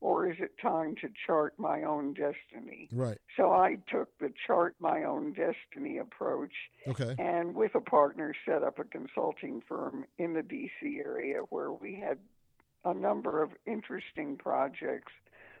or 0.00 0.30
is 0.30 0.36
it 0.38 0.52
time 0.60 0.94
to 1.00 1.08
chart 1.26 1.54
my 1.58 1.82
own 1.82 2.12
destiny? 2.12 2.88
Right. 2.92 3.18
So 3.36 3.52
I 3.52 3.78
took 3.90 4.16
the 4.18 4.32
chart 4.46 4.74
my 4.78 5.04
own 5.04 5.32
destiny 5.32 5.98
approach 5.98 6.52
Okay. 6.86 7.14
and 7.18 7.54
with 7.54 7.74
a 7.74 7.80
partner 7.80 8.34
set 8.46 8.62
up 8.62 8.78
a 8.78 8.84
consulting 8.84 9.62
firm 9.66 10.04
in 10.18 10.34
the 10.34 10.42
DC 10.42 10.98
area 11.04 11.40
where 11.48 11.72
we 11.72 11.94
had 11.94 12.18
a 12.84 12.94
number 12.94 13.42
of 13.42 13.50
interesting 13.66 14.36
projects 14.36 15.12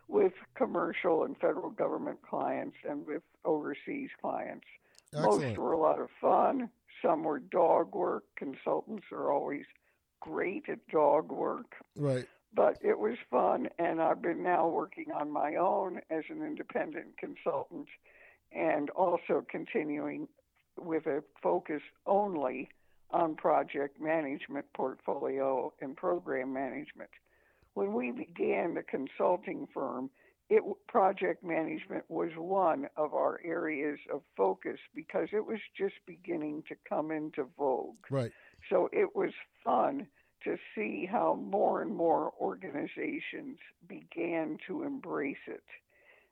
with 0.08 0.32
commercial 0.56 1.24
and 1.24 1.36
federal 1.38 1.70
government 1.70 2.18
clients 2.28 2.76
and 2.88 3.06
with 3.06 3.22
overseas 3.44 4.10
clients. 4.20 4.66
Most 5.12 5.56
were 5.58 5.72
a 5.72 5.78
lot 5.78 6.00
of 6.00 6.08
fun. 6.20 6.70
Some 7.02 7.24
were 7.24 7.38
dog 7.38 7.94
work. 7.94 8.24
Consultants 8.36 9.06
are 9.12 9.32
always 9.32 9.64
great 10.20 10.68
at 10.68 10.86
dog 10.88 11.32
work, 11.32 11.74
Right. 11.96 12.26
but 12.52 12.76
it 12.82 12.98
was 12.98 13.16
fun. 13.30 13.68
And 13.78 14.00
I've 14.00 14.22
been 14.22 14.42
now 14.42 14.68
working 14.68 15.10
on 15.12 15.30
my 15.30 15.56
own 15.56 16.00
as 16.10 16.24
an 16.28 16.42
independent 16.42 17.16
consultant 17.16 17.88
and 18.52 18.90
also 18.90 19.44
continuing 19.48 20.28
with 20.76 21.06
a 21.06 21.22
focus 21.42 21.82
only 22.06 22.68
on 23.10 23.34
project 23.34 24.00
management, 24.00 24.66
portfolio, 24.72 25.72
and 25.80 25.96
program 25.96 26.52
management. 26.52 27.10
When 27.74 27.92
we 27.92 28.10
began 28.10 28.74
the 28.74 28.82
consulting 28.82 29.66
firm, 29.72 30.10
it 30.50 30.64
project 30.88 31.44
management 31.44 32.04
was 32.08 32.30
one 32.36 32.88
of 32.96 33.14
our 33.14 33.40
areas 33.44 34.00
of 34.12 34.22
focus 34.36 34.78
because 34.94 35.28
it 35.32 35.46
was 35.46 35.60
just 35.78 35.94
beginning 36.06 36.64
to 36.68 36.74
come 36.88 37.12
into 37.12 37.46
vogue. 37.56 37.94
Right. 38.10 38.32
So 38.68 38.90
it 38.92 39.14
was 39.14 39.30
fun 39.64 40.08
to 40.42 40.56
see 40.74 41.06
how 41.10 41.34
more 41.34 41.82
and 41.82 41.94
more 41.94 42.32
organizations 42.40 43.58
began 43.88 44.58
to 44.66 44.82
embrace 44.82 45.46
it. 45.46 45.62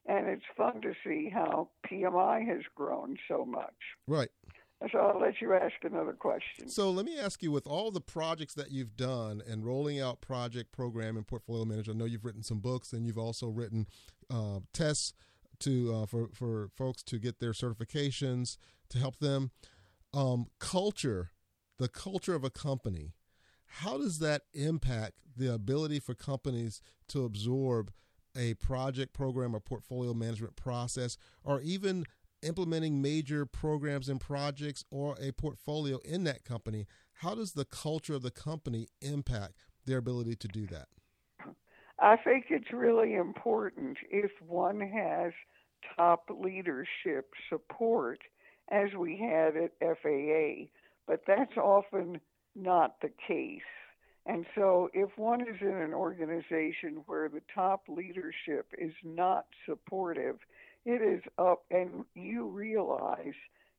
And 0.06 0.26
it's 0.26 0.42
fun 0.56 0.80
to 0.82 0.94
see 1.04 1.30
how 1.32 1.68
PMI 1.88 2.44
has 2.48 2.62
grown 2.74 3.18
so 3.28 3.44
much. 3.44 3.74
Right. 4.08 4.30
So 4.92 4.98
I'll 4.98 5.20
let 5.20 5.40
you 5.40 5.54
ask 5.54 5.74
another 5.82 6.12
question. 6.12 6.68
So 6.68 6.90
let 6.90 7.04
me 7.04 7.18
ask 7.18 7.42
you, 7.42 7.50
with 7.50 7.66
all 7.66 7.90
the 7.90 8.00
projects 8.00 8.54
that 8.54 8.70
you've 8.70 8.96
done 8.96 9.42
and 9.46 9.64
rolling 9.64 10.00
out 10.00 10.20
project, 10.20 10.70
program, 10.70 11.16
and 11.16 11.26
portfolio 11.26 11.64
manager, 11.64 11.90
I 11.90 11.94
know 11.94 12.04
you've 12.04 12.24
written 12.24 12.44
some 12.44 12.60
books 12.60 12.92
and 12.92 13.04
you've 13.04 13.18
also 13.18 13.48
written 13.48 13.88
uh, 14.30 14.60
tests 14.72 15.14
to 15.60 15.92
uh, 15.92 16.06
for 16.06 16.28
for 16.32 16.68
folks 16.76 17.02
to 17.04 17.18
get 17.18 17.40
their 17.40 17.52
certifications 17.52 18.56
to 18.90 18.98
help 18.98 19.18
them. 19.18 19.50
Um, 20.14 20.46
culture, 20.60 21.30
the 21.78 21.88
culture 21.88 22.34
of 22.34 22.44
a 22.44 22.50
company. 22.50 23.14
How 23.66 23.98
does 23.98 24.20
that 24.20 24.42
impact 24.54 25.14
the 25.36 25.52
ability 25.52 26.00
for 26.00 26.14
companies 26.14 26.80
to 27.08 27.24
absorb 27.24 27.92
a 28.36 28.54
project, 28.54 29.12
program, 29.12 29.54
or 29.54 29.60
portfolio 29.60 30.14
management 30.14 30.56
process, 30.56 31.18
or 31.42 31.60
even 31.60 32.04
implementing 32.42 33.02
major 33.02 33.46
programs 33.46 34.08
and 34.08 34.20
projects 34.20 34.84
or 34.90 35.16
a 35.20 35.32
portfolio 35.32 35.98
in 36.04 36.24
that 36.24 36.44
company? 36.44 36.86
How 37.14 37.34
does 37.34 37.52
the 37.52 37.64
culture 37.64 38.14
of 38.14 38.22
the 38.22 38.30
company 38.30 38.88
impact 39.00 39.54
their 39.84 39.98
ability 39.98 40.36
to 40.36 40.48
do 40.48 40.66
that? 40.66 40.88
I 41.98 42.16
think 42.16 42.46
it's 42.50 42.72
really 42.72 43.14
important 43.14 43.98
if 44.10 44.30
one 44.46 44.80
has 44.80 45.32
top 45.96 46.30
leadership 46.30 47.32
support, 47.48 48.20
as 48.70 48.90
we 48.96 49.16
had 49.16 49.56
at 49.56 49.72
FAA, 49.80 50.66
but 51.06 51.22
that's 51.26 51.56
often 51.56 52.20
not 52.54 53.00
the 53.00 53.10
case. 53.26 53.62
And 54.26 54.44
so, 54.54 54.90
if 54.92 55.16
one 55.16 55.40
is 55.40 55.56
in 55.60 55.68
an 55.68 55.94
organization 55.94 57.02
where 57.06 57.30
the 57.30 57.40
top 57.54 57.84
leadership 57.88 58.66
is 58.76 58.92
not 59.02 59.46
supportive, 59.64 60.36
it 60.84 61.02
is 61.02 61.22
up, 61.38 61.64
and 61.70 62.04
you 62.14 62.46
realize 62.46 63.34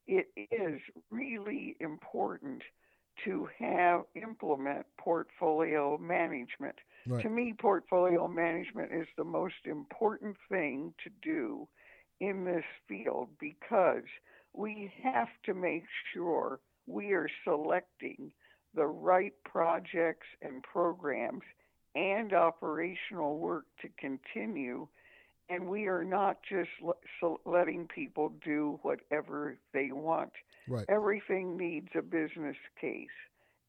it 0.08 0.28
is 0.36 0.80
really 1.12 1.76
important 1.80 2.62
to 3.26 3.48
have 3.58 4.04
implement 4.16 4.86
portfolio 4.98 5.98
management. 5.98 6.76
Right. 7.06 7.22
To 7.24 7.30
me, 7.30 7.54
portfolio 7.58 8.28
management 8.28 8.92
is 8.94 9.08
the 9.18 9.24
most 9.24 9.66
important 9.66 10.38
thing 10.50 10.94
to 11.04 11.10
do 11.22 11.68
in 12.20 12.46
this 12.46 12.64
field 12.88 13.30
because 13.40 14.04
we 14.54 14.92
have 15.04 15.30
to 15.46 15.54
make 15.54 15.86
sure 16.14 16.60
we 16.88 17.12
are 17.14 17.30
selecting 17.44 18.32
the 18.76 18.86
right 18.86 19.34
projects 19.44 20.28
and 20.42 20.64
programs 20.64 21.44
and 21.96 22.34
operational 22.34 23.38
work 23.38 23.66
to 23.82 23.90
continue. 24.00 24.88
And 25.50 25.68
we 25.68 25.88
are 25.88 26.04
not 26.04 26.38
just 26.48 26.70
letting 27.46 27.88
people 27.88 28.34
do 28.46 28.80
whatever 28.84 29.58
they 29.74 29.92
want. 29.92 30.32
Right. 30.68 30.86
Everything 30.88 31.58
needs 31.58 31.90
a 31.98 32.02
business 32.02 32.58
case. 32.80 33.08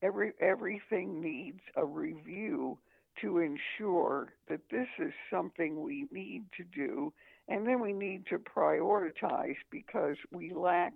Every 0.03 0.33
everything 0.41 1.21
needs 1.21 1.61
a 1.77 1.85
review 1.85 2.79
to 3.23 3.39
ensure 3.39 4.33
that 4.49 4.61
this 4.71 4.89
is 4.99 5.13
something 5.31 5.83
we 5.83 6.07
need 6.11 6.45
to 6.57 6.65
do, 6.65 7.13
and 7.49 7.67
then 7.67 7.81
we 7.81 7.93
need 7.93 8.27
to 8.27 8.39
prioritize 8.39 9.57
because 9.71 10.17
we 10.31 10.53
lack 10.55 10.93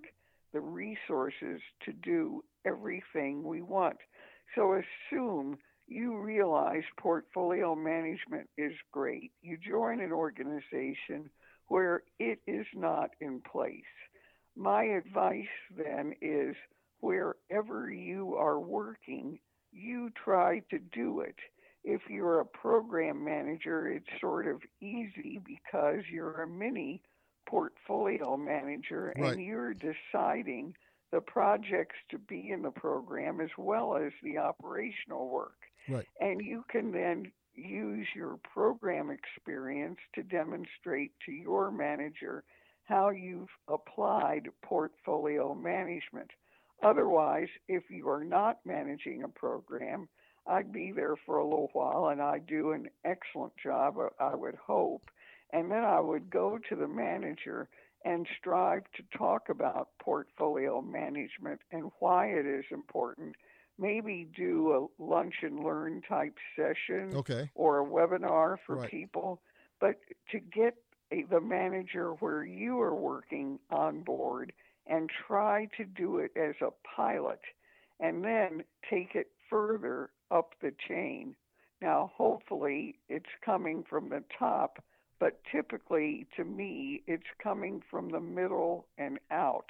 the 0.53 0.61
resources 0.61 1.61
to 1.85 1.93
do 1.93 2.43
everything 2.65 3.43
we 3.43 3.61
want. 3.61 3.97
So 4.55 4.75
assume 4.75 5.59
you 5.87 6.17
realize 6.17 6.83
portfolio 6.99 7.75
management 7.75 8.49
is 8.57 8.73
great. 8.93 9.33
You 9.43 9.57
join 9.59 10.01
an 10.01 10.13
organization 10.13 11.31
where 11.69 12.03
it 12.19 12.41
is 12.47 12.67
not 12.75 13.11
in 13.21 13.41
place. 13.41 13.83
My 14.57 14.85
advice 14.85 15.47
then 15.77 16.15
is 16.21 16.57
wherever 17.01 17.91
you 17.93 18.35
are 18.37 18.59
working, 18.59 19.39
you 19.73 20.11
try 20.25 20.61
to 20.71 20.79
do 20.79 21.21
it. 21.21 21.37
If 21.83 22.03
you're 22.09 22.41
a 22.41 22.47
program 22.47 23.25
manager, 23.25 23.89
it's 23.89 24.21
sort 24.21 24.47
of 24.47 24.63
easy 24.81 25.41
because 25.45 26.01
you're 26.11 26.43
a 26.43 26.49
mini 26.49 27.03
portfolio 27.47 28.37
manager 28.37 29.13
Right. 29.19 29.35
and 29.37 29.45
you're 29.45 29.75
deciding 29.75 30.75
the 31.13 31.21
projects 31.21 31.97
to 32.11 32.19
be 32.19 32.51
in 32.51 32.63
the 32.63 32.71
program 32.71 33.41
as 33.41 33.51
well 33.59 33.97
as 33.97 34.13
the 34.23 34.39
operational 34.39 35.29
work. 35.29 35.59
Right. 35.89 36.07
And 36.21 36.41
you 36.41 36.65
can 36.71 36.93
then 36.93 37.33
use 37.55 38.07
your 38.15 38.39
program 38.53 39.11
experience 39.11 39.99
to 40.15 40.23
demonstrate 40.23 41.13
to 41.27 41.33
your 41.33 41.71
manager 41.71 42.45
how 42.85 43.11
you've 43.11 43.49
applied 43.69 44.49
portfolio 44.63 45.55
management. 45.55 46.31
Otherwise, 46.83 47.49
if 47.69 47.85
you 47.91 48.09
are 48.09 48.25
not 48.25 48.59
managing 48.65 49.23
a 49.23 49.29
program, 49.29 50.09
I'd 50.47 50.73
be 50.73 50.93
there 50.93 51.17
for 51.25 51.39
a 51.39 51.45
little 51.45 51.71
while 51.73 52.09
and 52.09 52.21
I'd 52.21 52.47
do 52.47 52.73
an 52.73 52.89
excellent 53.05 53.57
job, 53.57 53.97
I 54.21 54.35
would 54.35 54.57
hope. 54.57 55.03
And 55.53 55.71
then 55.71 55.85
I 55.85 56.01
would 56.01 56.29
go 56.29 56.59
to 56.69 56.77
the 56.77 56.89
manager 56.89 57.69
and 58.05 58.27
strive 58.39 58.83
to 58.97 59.19
talk 59.19 59.49
about 59.49 59.89
portfolio 59.99 60.83
management 60.83 61.61
and 61.73 61.91
why 62.01 62.27
it 62.27 62.45
is 62.45 62.67
important. 62.71 63.35
Maybe 63.79 64.29
do 64.37 64.73
a 64.99 65.03
lunch 65.03 65.43
and 65.43 65.65
learn 65.65 66.03
type 66.03 66.37
session 66.57 67.15
Okay. 67.15 67.51
or 67.55 67.81
a 67.81 67.85
webinar 67.85 68.59
for 68.67 68.77
Right. 68.77 68.91
people, 68.91 69.41
but 69.81 70.01
to 70.31 70.39
get 70.39 70.77
a, 71.11 71.23
the 71.25 71.41
manager 71.41 72.13
where 72.15 72.45
you 72.45 72.81
are 72.81 72.95
working 72.95 73.59
on 73.71 74.03
board 74.03 74.53
and 74.87 75.11
try 75.11 75.67
to 75.77 75.85
do 75.85 76.19
it 76.19 76.37
as 76.37 76.55
a 76.61 76.71
pilot 76.97 77.41
and 78.01 78.25
then 78.25 78.65
take 78.89 79.15
it 79.15 79.31
further 79.49 80.11
up 80.31 80.55
the 80.61 80.73
chain. 80.89 81.35
Now, 81.81 82.13
hopefully, 82.15 82.99
it's 83.09 83.31
coming 83.45 83.83
from 83.83 84.09
the 84.09 84.23
top, 84.39 84.83
but 85.19 85.41
typically 85.51 86.27
to 86.37 86.45
me, 86.45 87.03
it's 87.07 87.27
coming 87.43 87.83
from 87.91 88.11
the 88.11 88.21
middle 88.21 88.87
and 88.99 89.19
out 89.31 89.67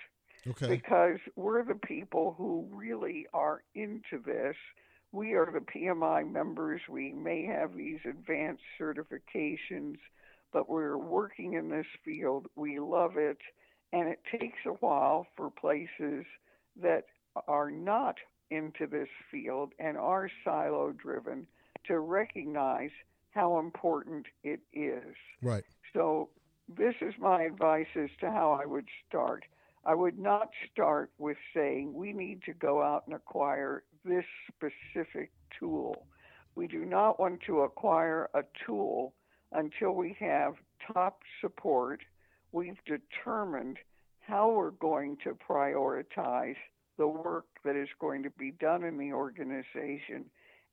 Okay. 0.47 0.67
because 0.67 1.19
we're 1.37 1.65
the 1.65 1.75
people 1.75 2.35
who 2.37 2.69
really 2.71 3.27
are 3.33 3.63
into 3.75 4.19
this. 4.25 4.57
We 5.13 5.33
are 5.35 5.51
the 5.51 5.61
PMI 5.61 6.31
members. 6.31 6.83
We 6.89 7.13
may 7.13 7.45
have 7.47 7.77
these 7.77 8.01
advanced 8.05 8.63
certifications, 8.79 9.97
but 10.53 10.69
we're 10.69 10.99
working 10.99 11.55
in 11.55 11.71
this 11.71 11.87
field. 12.05 12.47
We 12.57 12.79
love 12.79 13.17
it. 13.17 13.39
And 13.93 14.09
it 14.09 14.21
takes 14.31 14.59
a 14.67 14.71
while 14.71 15.27
for 15.37 15.51
places 15.51 16.27
that 16.83 17.05
are 17.47 17.71
not 17.71 18.17
into 18.51 18.87
this 18.87 19.09
field 19.31 19.73
and 19.79 19.97
are 19.97 20.31
silo 20.45 20.93
driven 20.93 21.47
to 21.87 21.99
recognize 21.99 22.91
how 23.31 23.59
important 23.59 24.27
it 24.43 24.61
is. 24.73 25.15
Right. 25.43 25.65
So, 25.93 26.31
this 26.69 26.95
is 27.01 27.15
my 27.19 27.43
advice 27.43 27.87
as 27.95 28.09
to 28.21 28.31
how 28.31 28.59
I 28.61 28.65
would 28.65 28.87
start. 29.07 29.45
I 29.87 29.95
would 29.95 30.19
not 30.19 30.49
start 30.73 31.11
with 31.19 31.37
saying 31.55 31.93
we 31.93 32.13
need 32.13 32.43
to 32.45 32.55
go 32.55 32.83
out 32.83 33.05
and 33.07 33.15
acquire 33.15 33.85
this 34.05 34.25
specific 34.49 35.31
tool. 35.59 36.07
We 36.55 36.67
do 36.67 36.85
not 36.85 37.21
want 37.21 37.41
to 37.47 37.61
acquire 37.61 38.31
a 38.35 38.43
tool 38.67 39.13
until 39.53 39.93
we 39.93 40.17
have 40.21 40.55
top 40.93 41.21
support. 41.41 42.01
We've 42.53 42.79
determined 42.87 43.79
how 44.21 44.51
we're 44.51 44.71
going 44.71 45.19
to 45.25 45.37
prioritize 45.49 46.57
the 46.97 47.09
work 47.09 47.47
that 47.65 47.77
is 47.77 47.89
going 48.01 48.23
to 48.23 48.31
be 48.31 48.53
done 48.53 48.85
in 48.85 48.97
the 48.97 49.13
organization. 49.13 50.25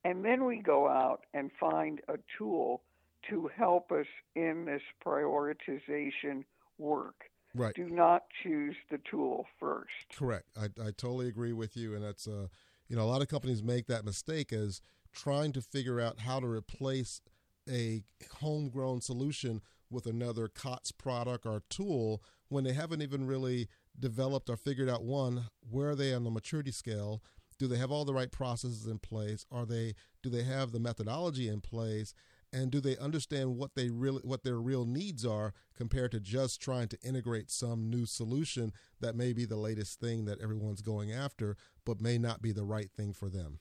And 0.06 0.24
then 0.24 0.46
we 0.46 0.62
go 0.62 0.88
out 0.88 1.26
and 1.34 1.52
find 1.60 2.00
a 2.08 2.18
tool 2.38 2.82
to 3.30 3.50
help 3.56 3.92
us 3.92 4.06
in 4.36 4.66
this 4.66 4.82
prioritization 5.06 6.46
work. 6.78 7.31
Right. 7.54 7.76
Do 7.76 7.90
not 7.90 8.24
choose 8.44 8.76
the 8.90 9.00
tool 9.10 9.46
first. 9.60 9.90
Correct. 10.18 10.46
I, 10.58 10.66
I 10.82 10.92
totally 10.92 11.28
agree 11.28 11.54
with 11.54 11.76
you, 11.76 11.96
and 11.96 12.04
that's 12.04 12.28
uh, 12.28 12.48
you 12.88 12.96
know, 12.96 13.04
a 13.04 13.12
lot 13.12 13.22
of 13.22 13.30
companies 13.30 13.64
make 13.64 13.88
that 13.88 14.04
mistake 14.04 14.52
as 14.52 14.82
trying 15.14 15.54
to 15.54 15.62
figure 15.62 16.00
out 16.00 16.20
how 16.20 16.40
to 16.40 16.48
replace 16.48 17.22
a 17.70 18.04
homegrown 18.40 19.02
solution 19.02 19.62
with 19.90 20.06
another 20.06 20.48
COTS 20.48 20.92
product 20.92 21.46
or 21.46 21.64
tool 21.70 22.22
when 22.50 22.64
they 22.64 22.74
haven't 22.74 23.02
even 23.02 23.28
really 23.28 23.68
developed 23.98 24.50
or 24.50 24.58
figured 24.58 24.90
out 24.90 25.04
one 25.04 25.46
where 25.70 25.92
are 25.92 25.96
they 25.96 26.14
on 26.14 26.24
the 26.24 26.30
maturity 26.30 26.72
scale 26.72 27.22
do 27.60 27.68
they 27.68 27.78
have 27.78 27.92
all 27.92 28.06
the 28.06 28.14
right 28.14 28.32
processes 28.32 28.88
in 28.88 28.98
place 28.98 29.46
are 29.52 29.66
they 29.66 29.94
do 30.24 30.30
they 30.30 30.44
have 30.44 30.72
the 30.72 30.80
methodology 30.80 31.48
in 31.48 31.62
place 31.62 32.14
and 32.54 32.72
do 32.72 32.80
they 32.80 32.98
understand 32.98 33.58
what 33.58 33.76
they 33.76 33.90
really 33.90 34.22
what 34.24 34.44
their 34.44 34.60
real 34.60 34.86
needs 34.86 35.26
are 35.26 35.54
compared 35.76 36.12
to 36.12 36.20
just 36.20 36.62
trying 36.62 36.88
to 36.88 36.98
integrate 37.04 37.50
some 37.50 37.90
new 37.90 38.06
solution 38.06 38.72
that 39.00 39.16
may 39.16 39.34
be 39.34 39.46
the 39.46 39.56
latest 39.56 40.00
thing 40.00 40.26
that 40.26 40.42
everyone's 40.42 40.82
going 40.82 41.12
after 41.12 41.56
but 41.86 42.02
may 42.02 42.18
not 42.18 42.42
be 42.42 42.52
the 42.52 42.66
right 42.66 42.92
thing 42.92 43.14
for 43.14 43.30
them 43.30 43.60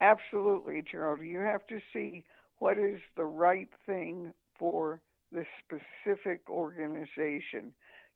Absolutely, 0.00 0.82
Gerald. 0.90 1.20
You 1.20 1.38
have 1.38 1.66
to 1.68 1.80
see 1.92 2.24
what 2.58 2.78
is 2.78 3.00
the 3.16 3.24
right 3.24 3.70
thing 3.86 4.32
for 4.58 5.00
the 5.32 5.46
specific 5.64 6.42
organization. 6.48 7.72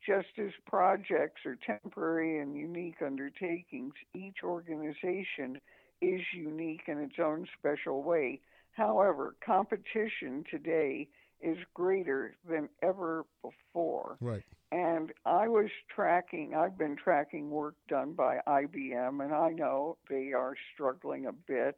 Just 0.07 0.29
as 0.39 0.53
projects 0.67 1.47
are 1.47 1.57
temporary 1.57 2.41
and 2.41 2.57
unique 2.57 3.03
undertakings, 3.05 3.95
each 4.15 4.39
organization 4.45 5.61
is 6.01 6.21
unique 6.35 6.83
in 6.87 6.99
its 6.99 7.19
own 7.19 7.47
special 7.59 8.03
way. 8.03 8.41
However, 8.79 9.35
competition 9.45 10.45
today 10.49 11.09
is 11.41 11.59
greater 11.75 12.37
than 12.49 12.69
ever 12.81 13.25
before. 13.43 14.19
right 14.21 14.45
And 14.71 15.13
I 15.27 15.49
was 15.49 15.69
tracking, 15.93 16.55
I've 16.55 16.79
been 16.79 16.95
tracking 16.95 17.51
work 17.51 17.75
done 17.89 18.13
by 18.13 18.39
IBM, 18.47 19.25
and 19.25 19.35
I 19.35 19.51
know 19.51 19.97
they 20.09 20.33
are 20.33 20.55
struggling 20.73 21.27
a 21.27 21.33
bit, 21.33 21.75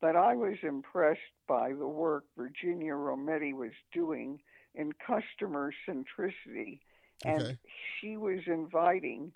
but 0.00 0.14
I 0.14 0.36
was 0.36 0.56
impressed 0.62 1.34
by 1.48 1.70
the 1.72 1.88
work 1.88 2.24
Virginia 2.36 2.92
Rometty 2.92 3.52
was 3.52 3.72
doing 3.92 4.40
in 4.76 4.92
customer 5.04 5.72
centricity. 5.88 6.78
And 7.24 7.42
Okay. 7.42 7.58
she 8.00 8.16
was 8.16 8.40
inviting 8.46 9.32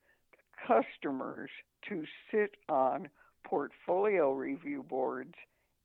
customers 0.64 1.50
to 1.88 2.04
sit 2.30 2.54
on 2.68 3.08
portfolio 3.42 4.32
review 4.32 4.84
boards 4.84 5.34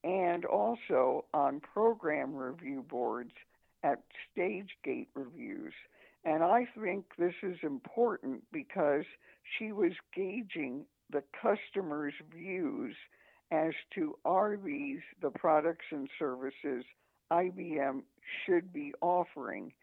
and 0.06 0.46
also 0.46 1.26
on 1.34 1.60
program 1.60 2.36
review 2.36 2.86
boards 2.88 3.32
at 3.84 4.04
stage 4.32 4.70
gate 4.84 5.10
reviews. 5.16 5.74
And 6.24 6.44
I 6.44 6.68
think 6.80 7.06
this 7.18 7.34
is 7.42 7.58
important 7.64 8.44
because 8.54 9.04
she 9.58 9.72
was 9.72 9.94
gauging 10.16 10.86
the 11.12 11.24
customer's 11.42 12.14
views 12.32 12.96
as 13.52 13.74
to 13.96 14.16
are 14.26 14.58
these 14.58 15.02
the 15.22 15.32
products 15.32 15.86
and 15.92 16.08
services 16.20 16.84
IBM 17.32 18.02
should 18.46 18.72
be 18.72 18.94
offering. 19.02 19.74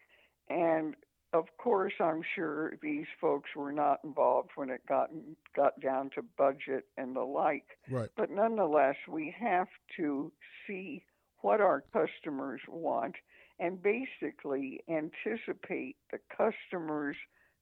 And 0.49 0.95
of 1.33 1.45
course, 1.57 1.93
I'm 1.99 2.21
sure 2.35 2.73
these 2.81 3.07
folks 3.19 3.49
were 3.55 3.71
not 3.71 3.99
involved 4.03 4.51
when 4.55 4.69
it 4.69 4.81
got 4.87 5.09
got 5.55 5.79
down 5.81 6.11
to 6.11 6.21
budget 6.37 6.85
and 6.97 7.15
the 7.15 7.21
like. 7.23 7.65
Right. 7.89 8.09
But 8.15 8.29
nonetheless, 8.29 8.95
we 9.07 9.35
have 9.39 9.67
to 9.97 10.31
see 10.67 11.03
what 11.41 11.59
our 11.59 11.83
customers 11.91 12.61
want 12.67 13.15
and 13.59 13.81
basically 13.81 14.81
anticipate 14.87 15.97
the 16.11 16.19
customer's 16.35 17.17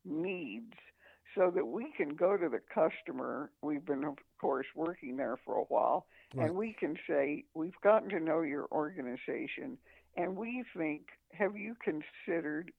needs 0.05 0.73
so 1.35 1.51
that 1.55 1.65
we 1.65 1.91
can 1.95 2.09
go 2.09 2.35
to 2.37 2.49
the 2.49 2.59
customer. 2.73 3.51
We've 3.61 3.85
been, 3.85 4.03
of 4.03 4.17
course, 4.39 4.67
working 4.75 5.15
there 5.17 5.37
for 5.45 5.55
a 5.55 5.63
while, 5.63 6.05
Right. 6.33 6.47
and 6.47 6.55
we 6.57 6.73
can 6.73 6.97
say, 7.07 7.45
We've 7.53 7.79
gotten 7.83 8.09
to 8.09 8.19
know 8.19 8.41
your 8.41 8.67
organization, 8.71 9.77
and 10.17 10.35
we 10.35 10.63
think, 10.75 11.07
have 11.33 11.55
you 11.55 11.75
considered 11.83 12.71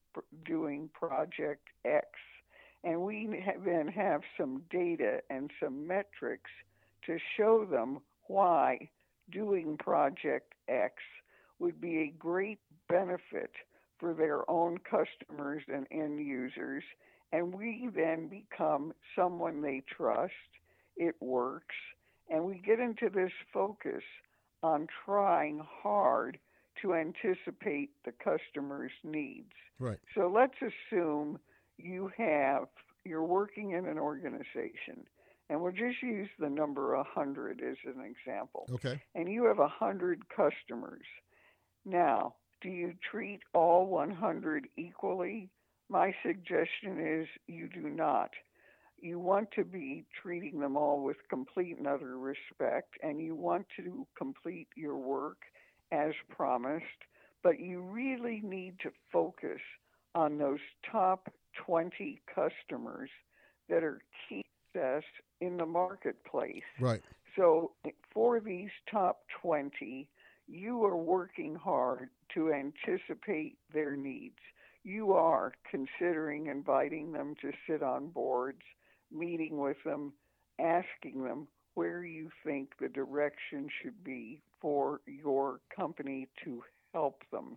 doing 0.44 0.90
Project 0.92 1.68
X? 1.84 2.06
And 2.84 3.02
we 3.02 3.44
then 3.64 3.88
have 3.88 4.22
some 4.36 4.62
data 4.70 5.20
and 5.30 5.50
some 5.62 5.86
metrics 5.86 6.50
to 7.06 7.18
show 7.36 7.64
them 7.64 8.00
why 8.26 8.90
doing 9.30 9.76
Project 9.78 10.54
X 10.68 10.94
would 11.58 11.80
be 11.80 11.98
a 11.98 12.14
great 12.18 12.58
benefit 12.88 13.52
for 13.98 14.14
their 14.14 14.48
own 14.50 14.78
customers 14.78 15.62
and 15.72 15.86
end 15.92 16.18
users. 16.20 16.82
And 17.32 17.54
we 17.54 17.88
then 17.94 18.28
become 18.28 18.92
someone 19.16 19.62
they 19.62 19.82
trust. 19.88 20.32
It 20.96 21.14
works. 21.20 21.76
And 22.28 22.44
we 22.44 22.58
get 22.58 22.80
into 22.80 23.08
this 23.08 23.32
focus 23.52 24.02
on 24.62 24.86
trying 25.04 25.60
hard 25.82 26.38
to 26.80 26.94
anticipate 26.94 27.90
the 28.04 28.12
customer's 28.12 28.92
needs. 29.04 29.52
Right. 29.78 29.98
So 30.14 30.30
let's 30.32 30.54
assume 30.60 31.38
you 31.78 32.10
have, 32.16 32.68
you're 33.04 33.24
working 33.24 33.72
in 33.72 33.86
an 33.86 33.98
organization, 33.98 35.04
and 35.50 35.60
we'll 35.60 35.72
just 35.72 36.02
use 36.02 36.28
the 36.38 36.48
number 36.48 36.96
100 36.96 37.60
as 37.60 37.76
an 37.84 38.00
example 38.04 38.66
Okay. 38.74 39.02
and 39.14 39.28
you 39.30 39.44
have 39.44 39.58
a 39.58 39.62
100 39.62 40.22
customers. 40.28 41.04
Now, 41.84 42.36
do 42.60 42.68
you 42.68 42.94
treat 43.10 43.40
all 43.54 43.86
100 43.86 44.68
equally? 44.76 45.50
My 45.88 46.14
suggestion 46.24 47.00
is 47.00 47.28
you 47.46 47.68
do 47.68 47.88
not. 47.88 48.30
You 48.98 49.18
want 49.18 49.50
to 49.56 49.64
be 49.64 50.04
treating 50.22 50.60
them 50.60 50.76
all 50.76 51.02
with 51.02 51.16
complete 51.28 51.76
and 51.76 51.86
utter 51.88 52.18
respect, 52.18 52.94
and 53.02 53.20
you 53.20 53.34
want 53.34 53.66
to 53.76 54.06
complete 54.16 54.68
your 54.76 54.96
work 54.96 55.38
as 55.92 56.12
promised, 56.28 56.84
but 57.42 57.60
you 57.60 57.80
really 57.80 58.40
need 58.42 58.78
to 58.80 58.90
focus 59.12 59.60
on 60.14 60.38
those 60.38 60.60
top 60.90 61.32
20 61.66 62.20
customers 62.34 63.10
that 63.68 63.84
are 63.84 64.00
key 64.28 64.42
success 64.72 65.02
in 65.40 65.56
the 65.56 65.66
marketplace. 65.66 66.62
Right. 66.80 67.02
So 67.36 67.72
for 68.12 68.40
these 68.40 68.70
top 68.90 69.22
20, 69.42 70.08
you 70.48 70.84
are 70.84 70.96
working 70.96 71.54
hard 71.54 72.10
to 72.34 72.52
anticipate 72.52 73.56
their 73.72 73.96
needs. 73.96 74.38
You 74.84 75.12
are 75.12 75.52
considering 75.70 76.46
inviting 76.46 77.12
them 77.12 77.34
to 77.40 77.52
sit 77.66 77.82
on 77.82 78.08
boards, 78.08 78.62
meeting 79.10 79.58
with 79.58 79.76
them, 79.84 80.12
asking 80.58 81.24
them 81.24 81.46
where 81.74 82.04
you 82.04 82.30
think 82.44 82.70
the 82.80 82.88
direction 82.88 83.68
should 83.82 84.02
be 84.04 84.40
for 84.60 85.00
your 85.06 85.60
company 85.74 86.28
to 86.44 86.62
help 86.92 87.22
them. 87.32 87.56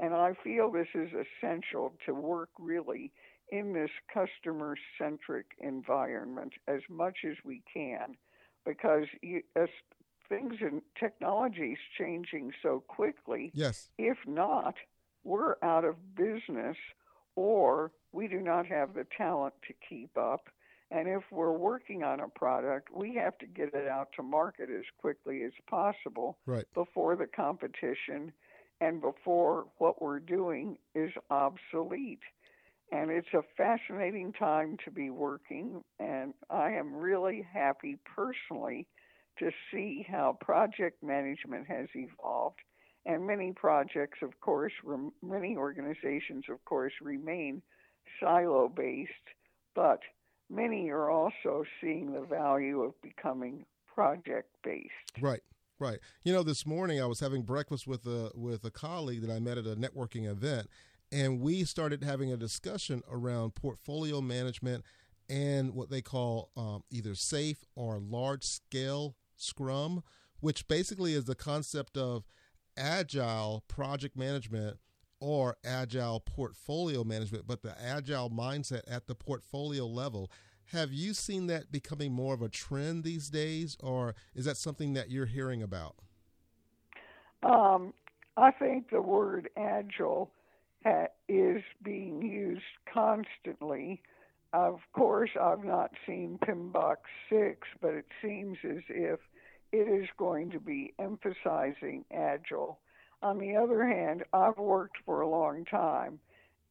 And 0.00 0.14
I 0.14 0.34
feel 0.42 0.70
this 0.70 0.88
is 0.94 1.10
essential 1.12 1.92
to 2.06 2.14
work 2.14 2.50
really 2.58 3.12
in 3.50 3.72
this 3.72 3.90
customer 4.12 4.76
centric 4.98 5.46
environment 5.58 6.54
as 6.68 6.80
much 6.88 7.18
as 7.28 7.36
we 7.44 7.62
can 7.72 8.16
because 8.64 9.06
you, 9.22 9.42
as 9.56 9.68
things 10.28 10.54
and 10.60 10.80
technology 10.98 11.72
is 11.72 11.78
changing 11.98 12.52
so 12.62 12.82
quickly, 12.86 13.50
Yes. 13.52 13.90
if 13.98 14.16
not, 14.26 14.74
we're 15.24 15.56
out 15.62 15.84
of 15.84 15.96
business 16.14 16.76
or 17.36 17.90
we 18.12 18.28
do 18.28 18.40
not 18.40 18.66
have 18.66 18.94
the 18.94 19.06
talent 19.16 19.54
to 19.66 19.74
keep 19.88 20.16
up. 20.16 20.48
And 20.90 21.08
if 21.08 21.22
we're 21.30 21.52
working 21.52 22.02
on 22.02 22.20
a 22.20 22.28
product, 22.28 22.88
we 22.94 23.14
have 23.14 23.38
to 23.38 23.46
get 23.46 23.74
it 23.74 23.86
out 23.86 24.08
to 24.16 24.22
market 24.22 24.68
as 24.70 24.84
quickly 24.98 25.42
as 25.44 25.52
possible 25.68 26.38
Right. 26.46 26.64
before 26.74 27.14
the 27.16 27.28
competition 27.28 28.32
and 28.80 29.00
before 29.00 29.66
what 29.78 30.02
we're 30.02 30.18
doing 30.18 30.78
is 30.94 31.12
obsolete. 31.30 32.22
And 32.92 33.10
it's 33.10 33.32
a 33.34 33.42
fascinating 33.56 34.32
time 34.32 34.76
to 34.84 34.90
be 34.90 35.10
working, 35.10 35.84
and 36.00 36.34
I 36.48 36.72
am 36.72 36.92
really 36.96 37.42
happy 37.52 37.98
personally 38.16 38.88
to 39.38 39.52
see 39.70 40.04
how 40.10 40.36
project 40.40 41.02
management 41.02 41.68
has 41.68 41.86
evolved. 41.94 42.58
And 43.06 43.26
many 43.26 43.52
projects, 43.52 44.18
of 44.22 44.38
course, 44.40 44.72
rem- 44.82 45.12
many 45.22 45.56
organizations, 45.56 46.46
of 46.50 46.64
course, 46.64 46.92
remain 47.00 47.62
silo 48.18 48.68
based, 48.68 49.10
but 49.74 50.00
many 50.50 50.90
are 50.90 51.10
also 51.10 51.64
seeing 51.80 52.12
the 52.12 52.20
value 52.20 52.82
of 52.82 53.00
becoming 53.02 53.64
project 53.94 54.50
based. 54.62 54.90
Right. 55.20 55.40
Right. 55.78 55.98
You 56.24 56.34
know, 56.34 56.42
this 56.42 56.66
morning 56.66 57.00
I 57.00 57.06
was 57.06 57.20
having 57.20 57.42
breakfast 57.42 57.86
with 57.86 58.04
a 58.06 58.30
with 58.34 58.64
a 58.66 58.70
colleague 58.70 59.22
that 59.22 59.30
I 59.30 59.38
met 59.38 59.56
at 59.56 59.64
a 59.64 59.74
networking 59.74 60.30
event, 60.30 60.68
and 61.10 61.40
we 61.40 61.64
started 61.64 62.04
having 62.04 62.30
a 62.30 62.36
discussion 62.36 63.02
around 63.10 63.54
portfolio 63.54 64.20
management 64.20 64.84
and 65.30 65.74
what 65.74 65.88
they 65.88 66.02
call 66.02 66.50
um, 66.54 66.84
either 66.90 67.14
SAFe 67.14 67.64
or 67.76 67.98
large 67.98 68.44
scale 68.44 69.16
Scrum, 69.36 70.02
which 70.40 70.68
basically 70.68 71.14
is 71.14 71.24
the 71.24 71.34
concept 71.34 71.96
of 71.96 72.24
agile 72.76 73.64
project 73.66 74.18
management 74.18 74.76
or 75.20 75.56
agile 75.64 76.20
portfolio 76.20 77.04
management, 77.04 77.46
but 77.46 77.62
the 77.62 77.74
agile 77.80 78.30
mindset 78.30 78.82
at 78.88 79.06
the 79.06 79.14
portfolio 79.14 79.86
level. 79.86 80.30
Have 80.72 80.92
you 80.92 81.14
seen 81.14 81.46
that 81.48 81.72
becoming 81.72 82.12
more 82.12 82.32
of 82.32 82.42
a 82.42 82.48
trend 82.48 83.04
these 83.04 83.28
days, 83.28 83.76
or 83.80 84.14
is 84.34 84.44
that 84.44 84.56
something 84.56 84.94
that 84.94 85.10
you're 85.10 85.26
hearing 85.26 85.62
about? 85.62 85.96
Um, 87.42 87.92
I 88.36 88.50
think 88.50 88.90
the 88.90 89.02
word 89.02 89.50
agile 89.56 90.30
ha- 90.84 91.08
is 91.28 91.62
being 91.82 92.22
used 92.22 92.62
constantly. 92.92 94.02
Of 94.52 94.80
course, 94.92 95.30
I've 95.40 95.64
not 95.64 95.92
seen 96.06 96.38
PMBOK 96.44 96.96
6, 97.28 97.68
but 97.80 97.94
it 97.94 98.06
seems 98.22 98.58
as 98.64 98.82
if 98.88 99.20
it 99.72 99.88
is 99.88 100.08
going 100.18 100.50
to 100.50 100.60
be 100.60 100.92
emphasizing 100.98 102.04
agile. 102.12 102.78
On 103.22 103.38
the 103.38 103.56
other 103.56 103.86
hand, 103.86 104.24
I've 104.32 104.58
worked 104.58 104.96
for 105.04 105.20
a 105.20 105.28
long 105.28 105.64
time, 105.66 106.20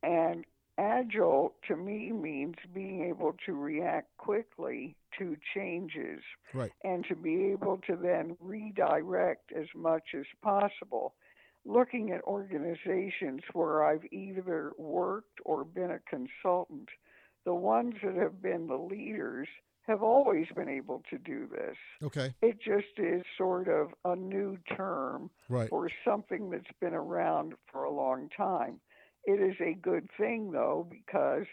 and 0.02 0.46
agile 0.78 1.54
to 1.68 1.76
me 1.76 2.12
means 2.12 2.56
being 2.74 3.04
able 3.04 3.34
to 3.46 3.54
react 3.54 4.16
quickly 4.18 4.96
to 5.18 5.36
changes 5.54 6.24
Right. 6.54 6.72
and 6.84 7.06
to 7.06 7.16
be 7.16 7.52
able 7.52 7.78
to 7.88 7.96
then 7.96 8.38
redirect 8.40 9.52
as 9.52 9.68
much 9.76 10.16
as 10.16 10.26
possible. 10.42 11.14
Looking 11.66 12.12
at 12.12 12.24
organizations 12.24 13.44
where 13.54 13.84
I've 13.84 14.06
either 14.12 14.72
worked 14.78 15.40
or 15.46 15.64
been 15.66 15.92
a 15.92 16.00
consultant, 16.00 16.90
the 17.44 17.54
ones 17.54 17.96
that 18.02 18.16
have 18.16 18.42
been 18.42 18.68
the 18.68 18.78
leaders 18.78 19.48
have 19.89 20.04
always 20.04 20.45
been 20.56 20.69
able 20.69 21.02
to 21.10 21.17
do 21.17 21.47
this. 21.52 21.75
Okay. 22.04 22.34
It 22.41 22.60
just 22.62 22.97
is 22.97 23.23
sort 23.38 23.67
of 23.67 23.88
a 24.06 24.15
new 24.15 24.58
term 24.78 25.30
Right. 25.49 25.69
for 25.69 25.89
something 26.06 26.49
that's 26.52 26.71
been 26.80 26.93
around 26.93 27.56
for 27.71 27.84
a 27.84 27.91
long 27.91 28.30
time. 28.30 28.80
It 29.25 29.41
is 29.41 29.56
a 29.60 29.73
good 29.73 30.08
thing, 30.17 30.52
though, 30.52 30.88
because 30.89 31.45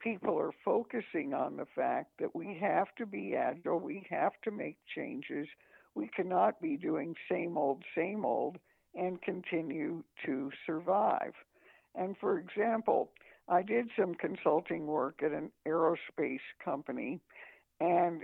people 0.00 0.38
are 0.38 0.52
focusing 0.64 1.34
on 1.34 1.56
the 1.56 1.66
fact 1.66 2.12
that 2.18 2.34
we 2.34 2.58
have 2.60 2.88
to 2.96 3.06
be 3.06 3.36
agile, 3.36 3.78
we 3.78 4.04
have 4.10 4.32
to 4.44 4.50
make 4.50 4.78
changes. 4.94 5.46
We 5.94 6.08
cannot 6.08 6.60
be 6.60 6.76
doing 6.76 7.14
same 7.30 7.56
old, 7.58 7.84
same 7.94 8.24
old 8.24 8.56
and 8.94 9.20
continue 9.22 10.02
to 10.24 10.50
survive. 10.66 11.34
And 11.94 12.16
for 12.18 12.38
example, 12.38 13.10
I 13.48 13.62
did 13.62 13.90
some 13.98 14.14
consulting 14.14 14.86
work 14.86 15.22
at 15.22 15.32
an 15.32 15.50
aerospace 15.66 16.40
company, 16.64 17.20
and 17.82 18.22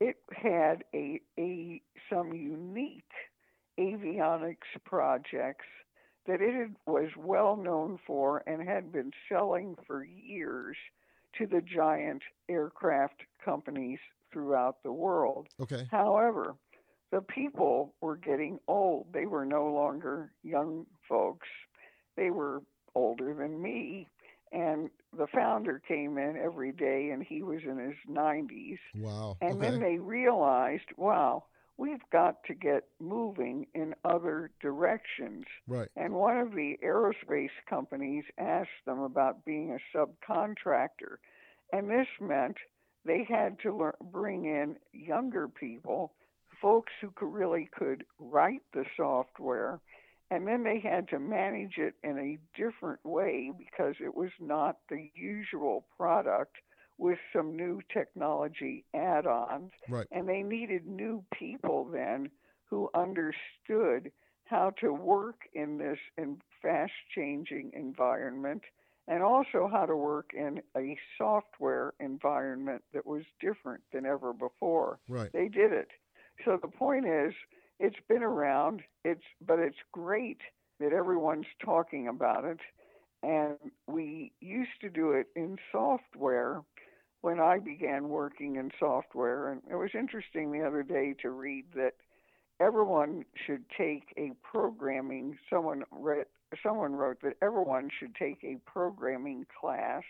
it 0.00 0.16
had 0.30 0.84
a, 0.92 1.20
a 1.38 1.80
some 2.10 2.32
unique 2.32 3.04
avionics 3.78 4.56
projects 4.84 5.66
that 6.26 6.40
it 6.40 6.70
was 6.86 7.10
well 7.16 7.56
known 7.56 7.98
for 8.04 8.42
and 8.46 8.66
had 8.66 8.90
been 8.90 9.12
selling 9.28 9.76
for 9.86 10.04
years 10.04 10.76
to 11.38 11.46
the 11.46 11.60
giant 11.60 12.22
aircraft 12.48 13.22
companies 13.44 14.00
throughout 14.32 14.82
the 14.82 14.92
world. 14.92 15.46
Okay. 15.60 15.86
However, 15.90 16.56
the 17.12 17.20
people 17.20 17.94
were 18.00 18.16
getting 18.16 18.58
old. 18.66 19.06
They 19.12 19.26
were 19.26 19.46
no 19.46 19.66
longer 19.66 20.32
young 20.42 20.86
folks. 21.08 21.48
They 22.16 22.30
were 22.30 22.62
older 22.94 23.34
than 23.34 23.62
me. 23.62 24.08
And 24.52 24.90
the 25.16 25.26
founder 25.26 25.82
came 25.86 26.18
in 26.18 26.36
every 26.36 26.72
day 26.72 27.10
and 27.10 27.22
he 27.22 27.42
was 27.42 27.60
in 27.64 27.78
his 27.78 27.96
90s. 28.08 28.78
Wow. 28.94 29.36
And 29.40 29.58
okay. 29.58 29.70
then 29.70 29.80
they 29.80 29.98
realized, 29.98 30.86
wow, 30.96 31.44
we've 31.76 32.02
got 32.12 32.42
to 32.44 32.54
get 32.54 32.84
moving 33.00 33.66
in 33.74 33.94
other 34.04 34.50
directions. 34.60 35.44
Right. 35.66 35.88
And 35.96 36.14
one 36.14 36.38
of 36.38 36.52
the 36.52 36.76
aerospace 36.84 37.50
companies 37.68 38.24
asked 38.38 38.84
them 38.86 39.00
about 39.00 39.44
being 39.44 39.76
a 39.76 39.96
subcontractor. 39.96 41.16
And 41.72 41.90
this 41.90 42.06
meant 42.20 42.56
they 43.04 43.26
had 43.28 43.58
to 43.60 43.76
learn, 43.76 43.94
bring 44.00 44.44
in 44.44 44.76
younger 44.92 45.48
people, 45.48 46.12
folks 46.60 46.92
who 47.00 47.10
could 47.10 47.32
really 47.32 47.68
could 47.76 48.04
write 48.18 48.62
the 48.72 48.84
software, 48.96 49.80
and 50.30 50.46
then 50.46 50.64
they 50.64 50.80
had 50.80 51.08
to 51.08 51.18
manage 51.18 51.78
it 51.78 51.94
in 52.02 52.18
a 52.18 52.38
different 52.56 53.04
way 53.04 53.52
because 53.56 53.94
it 54.00 54.14
was 54.14 54.30
not 54.40 54.78
the 54.88 55.10
usual 55.14 55.86
product 55.96 56.56
with 56.98 57.18
some 57.32 57.56
new 57.56 57.80
technology 57.92 58.84
add 58.94 59.26
ons. 59.26 59.70
Right. 59.88 60.06
And 60.10 60.28
they 60.28 60.42
needed 60.42 60.86
new 60.86 61.24
people 61.38 61.88
then 61.92 62.30
who 62.64 62.90
understood 62.94 64.10
how 64.44 64.72
to 64.80 64.92
work 64.92 65.40
in 65.54 65.78
this 65.78 65.98
in 66.16 66.38
fast 66.62 66.92
changing 67.14 67.72
environment 67.74 68.62
and 69.08 69.22
also 69.22 69.68
how 69.70 69.86
to 69.86 69.96
work 69.96 70.30
in 70.34 70.60
a 70.76 70.96
software 71.16 71.94
environment 72.00 72.82
that 72.92 73.06
was 73.06 73.22
different 73.40 73.82
than 73.92 74.04
ever 74.04 74.32
before. 74.32 74.98
Right. 75.08 75.30
They 75.32 75.48
did 75.48 75.72
it. 75.72 75.88
So 76.44 76.58
the 76.60 76.68
point 76.68 77.06
is 77.06 77.32
it's 77.78 77.96
been 78.08 78.22
around, 78.22 78.82
it's 79.04 79.24
but 79.46 79.58
it's 79.58 79.76
great 79.92 80.40
that 80.80 80.92
everyone's 80.92 81.46
talking 81.64 82.08
about 82.08 82.44
it 82.44 82.60
and 83.22 83.56
we 83.86 84.32
used 84.40 84.80
to 84.80 84.88
do 84.88 85.12
it 85.12 85.26
in 85.34 85.56
software 85.72 86.62
when 87.22 87.40
I 87.40 87.58
began 87.58 88.08
working 88.08 88.56
in 88.56 88.70
software. 88.78 89.50
And 89.50 89.62
it 89.70 89.74
was 89.74 89.90
interesting 89.94 90.52
the 90.52 90.64
other 90.66 90.82
day 90.82 91.14
to 91.22 91.30
read 91.30 91.64
that 91.74 91.94
everyone 92.60 93.24
should 93.46 93.64
take 93.76 94.14
a 94.16 94.32
programming. 94.42 95.38
Someone 95.50 95.82
read, 95.90 96.26
someone 96.62 96.92
wrote 96.94 97.20
that 97.22 97.36
everyone 97.42 97.90
should 97.98 98.14
take 98.14 98.44
a 98.44 98.60
programming 98.70 99.46
class 99.60 100.04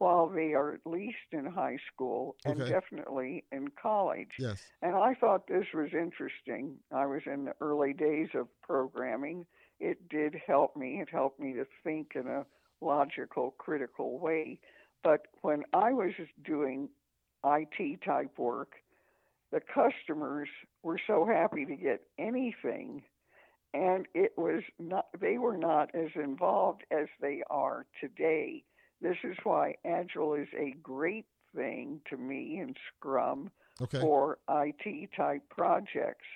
while 0.00 0.28
they 0.28 0.54
are 0.54 0.74
at 0.74 0.86
least 0.86 1.32
in 1.32 1.46
high 1.46 1.78
school 1.92 2.36
and 2.44 2.64
Okay. 2.64 2.66
definitely 2.66 3.44
in 3.52 3.68
college. 3.80 4.32
Yes. 4.38 4.72
And 4.82 4.96
I 4.96 5.14
thought 5.14 5.46
this 5.48 5.66
was 5.74 5.90
interesting. 5.94 6.78
I 6.92 7.06
was 7.06 7.22
in 7.26 7.46
the 7.46 7.54
early 7.60 7.94
days 7.94 8.30
of 8.34 8.48
programming. 8.62 9.46
It 9.80 10.08
did 10.08 10.34
help 10.46 10.76
me. 10.76 11.00
It 11.00 11.10
helped 11.10 11.40
me 11.40 11.54
to 11.54 11.66
think 11.84 12.12
in 12.16 12.28
a 12.28 12.46
logical, 12.80 13.52
critical 13.52 14.18
way. 14.18 14.60
But 15.04 15.28
when 15.42 15.64
I 15.74 15.92
was 15.92 16.14
doing 16.44 16.90
IT 17.44 18.02
type 18.04 18.38
work, 18.38 18.74
the 19.52 19.60
customers 19.60 20.48
were 20.82 21.00
so 21.06 21.26
happy 21.26 21.66
to 21.66 21.76
get 21.76 22.02
anything 22.18 23.04
and 23.74 24.06
it 24.14 24.32
was 24.36 24.62
not 24.78 25.06
they 25.20 25.38
were 25.38 25.56
not 25.56 25.94
as 25.94 26.10
involved 26.16 26.84
as 26.90 27.08
they 27.20 27.42
are 27.50 27.86
today. 28.00 28.64
This 29.00 29.16
is 29.24 29.36
why 29.44 29.76
Agile 29.84 30.34
is 30.34 30.48
a 30.58 30.74
great 30.82 31.26
thing 31.54 32.00
to 32.10 32.16
me 32.16 32.60
in 32.60 32.74
Scrum 32.96 33.50
Okay. 33.80 34.00
for 34.00 34.38
IT 34.48 35.10
type 35.16 35.42
projects. 35.48 36.26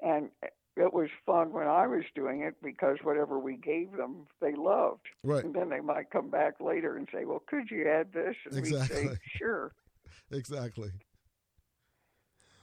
And 0.00 0.30
it 0.76 0.92
was 0.92 1.08
fun 1.24 1.52
when 1.52 1.66
I 1.66 1.86
was 1.86 2.04
doing 2.14 2.42
it 2.42 2.54
because 2.62 2.98
whatever 3.02 3.38
we 3.38 3.56
gave 3.56 3.92
them, 3.92 4.26
they 4.40 4.54
loved. 4.54 5.06
Right. 5.24 5.44
And 5.44 5.54
then 5.54 5.70
they 5.70 5.80
might 5.80 6.10
come 6.10 6.30
back 6.30 6.60
later 6.60 6.96
and 6.96 7.08
say, 7.12 7.24
"Well, 7.24 7.42
could 7.46 7.70
you 7.70 7.88
add 7.88 8.12
this?" 8.12 8.36
And 8.44 8.54
we'd 8.54 8.68
Exactly. 8.68 9.08
say, 9.08 9.18
"Sure." 9.38 9.72
Exactly. 10.30 10.90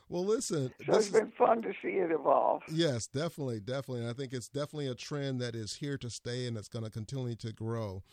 Well, 0.10 0.26
listen. 0.26 0.72
So 0.86 0.92
this 0.94 1.08
it's 1.08 1.18
been 1.18 1.32
fun 1.32 1.64
to 1.64 1.74
see 1.82 1.98
it 1.98 2.12
evolve. 2.12 2.62
Yes, 2.72 3.08
definitely, 3.08 3.60
definitely. 3.60 4.02
And 4.02 4.10
I 4.10 4.14
think 4.14 4.32
it's 4.32 4.48
definitely 4.48 4.88
a 4.88 4.96
trend 4.96 5.42
that 5.42 5.56
is 5.56 5.76
here 5.76 5.98
to 5.98 6.10
stay 6.10 6.46
and 6.46 6.56
it's 6.56 6.68
going 6.68 6.86
to 6.86 6.92
continue 6.92 7.36
to 7.38 7.52
grow. 7.52 8.04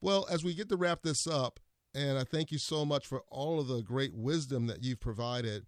Well, 0.00 0.26
as 0.30 0.44
we 0.44 0.54
get 0.54 0.68
to 0.68 0.76
wrap 0.76 1.02
this 1.02 1.26
up, 1.26 1.60
and 1.94 2.18
I 2.18 2.24
thank 2.24 2.50
you 2.50 2.58
so 2.58 2.84
much 2.84 3.06
for 3.06 3.22
all 3.30 3.58
of 3.58 3.68
the 3.68 3.82
great 3.82 4.14
wisdom 4.14 4.66
that 4.66 4.82
you've 4.82 5.00
provided. 5.00 5.66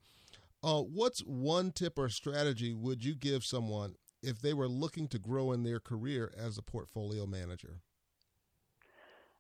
Uh, 0.62 0.82
what's 0.82 1.20
one 1.20 1.70
tip 1.70 1.98
or 1.98 2.08
strategy 2.08 2.74
would 2.74 3.04
you 3.04 3.14
give 3.14 3.44
someone 3.44 3.94
if 4.22 4.40
they 4.40 4.52
were 4.52 4.68
looking 4.68 5.08
to 5.08 5.18
grow 5.18 5.52
in 5.52 5.62
their 5.62 5.80
career 5.80 6.32
as 6.36 6.58
a 6.58 6.62
portfolio 6.62 7.26
manager? 7.26 7.80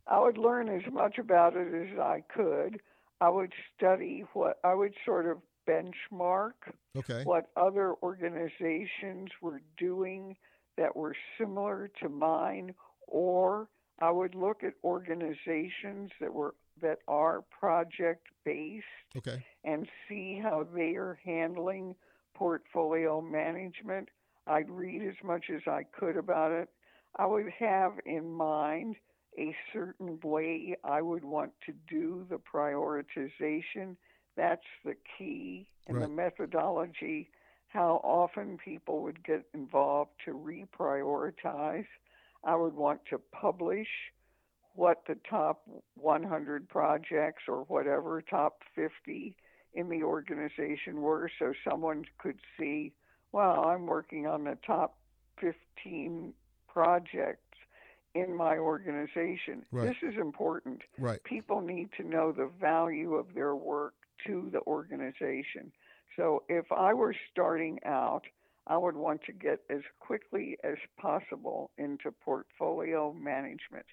I 0.06 0.20
would 0.20 0.38
learn 0.38 0.68
as 0.68 0.90
much 0.90 1.18
about 1.18 1.54
it 1.54 1.74
as 1.74 1.98
I 1.98 2.22
could. 2.34 2.80
I 3.20 3.28
would 3.28 3.52
study 3.76 4.24
what 4.32 4.58
I 4.64 4.74
would 4.74 4.94
sort 5.04 5.26
of 5.26 5.38
benchmark 5.68 6.52
Okay. 6.96 7.22
what 7.24 7.50
other 7.56 7.94
organizations 8.02 9.28
were 9.42 9.60
doing 9.76 10.36
that 10.78 10.96
were 10.96 11.14
similar 11.36 11.90
to 12.00 12.08
mine 12.08 12.74
or 13.06 13.68
I 14.00 14.10
would 14.10 14.34
look 14.34 14.62
at 14.62 14.74
organizations 14.84 16.10
that 16.20 16.32
were 16.32 16.54
that 16.80 17.00
are 17.08 17.42
project 17.50 18.28
based 18.44 18.84
Okay. 19.16 19.44
and 19.64 19.88
see 20.08 20.38
how 20.40 20.64
they 20.72 20.94
are 20.94 21.18
handling 21.24 21.96
portfolio 22.34 23.20
management. 23.20 24.08
I'd 24.46 24.70
read 24.70 25.02
as 25.02 25.16
much 25.24 25.46
as 25.50 25.62
I 25.66 25.82
could 25.82 26.16
about 26.16 26.52
it. 26.52 26.68
I 27.16 27.26
would 27.26 27.50
have 27.58 27.94
in 28.06 28.30
mind 28.30 28.94
a 29.36 29.54
certain 29.72 30.20
way 30.22 30.76
I 30.84 31.02
would 31.02 31.24
want 31.24 31.52
to 31.66 31.72
do 31.88 32.24
the 32.30 32.38
prioritization. 32.38 33.96
That's 34.36 34.62
the 34.84 34.94
key 35.16 35.68
in 35.88 35.98
the 35.98 36.08
methodology. 36.08 37.30
How 37.68 38.00
often 38.04 38.56
people 38.64 39.02
would 39.02 39.24
get 39.24 39.44
involved 39.52 40.12
to 40.24 40.32
reprioritize. 40.32 41.86
I 42.44 42.56
would 42.56 42.74
want 42.74 43.00
to 43.10 43.18
publish 43.32 43.88
what 44.74 45.02
the 45.08 45.16
top 45.28 45.62
100 45.96 46.68
projects 46.68 47.42
or 47.48 47.64
whatever, 47.64 48.22
top 48.22 48.62
50 48.74 49.34
in 49.74 49.88
the 49.88 50.02
organization 50.02 51.00
were 51.00 51.30
so 51.38 51.52
someone 51.68 52.04
could 52.18 52.38
see, 52.58 52.92
wow, 53.32 53.64
I'm 53.64 53.86
working 53.86 54.26
on 54.26 54.44
the 54.44 54.56
top 54.66 54.96
15 55.40 56.32
projects 56.68 57.42
in 58.14 58.34
my 58.36 58.56
organization. 58.56 59.64
Right. 59.70 59.88
This 59.88 60.12
is 60.12 60.18
important. 60.18 60.82
Right. 60.98 61.22
People 61.24 61.60
need 61.60 61.90
to 61.96 62.08
know 62.08 62.32
the 62.32 62.50
value 62.60 63.14
of 63.14 63.34
their 63.34 63.54
work 63.54 63.94
to 64.26 64.48
the 64.52 64.60
organization. 64.60 65.72
So 66.16 66.42
if 66.48 66.70
I 66.72 66.94
were 66.94 67.14
starting 67.30 67.78
out, 67.84 68.22
I 68.68 68.76
would 68.76 68.96
want 68.96 69.22
to 69.24 69.32
get 69.32 69.60
as 69.70 69.80
quickly 69.98 70.58
as 70.62 70.76
possible 71.00 71.70
into 71.78 72.12
portfolio 72.12 73.14
management. 73.14 73.86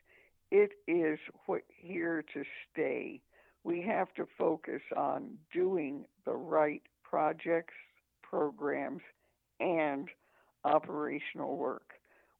It 0.51 0.71
is 0.87 1.17
here 1.69 2.23
to 2.33 2.43
stay. 2.71 3.21
We 3.63 3.81
have 3.81 4.13
to 4.15 4.27
focus 4.37 4.81
on 4.95 5.37
doing 5.53 6.05
the 6.25 6.35
right 6.35 6.83
projects, 7.03 7.73
programs, 8.21 9.01
and 9.59 10.09
operational 10.65 11.55
work. 11.55 11.94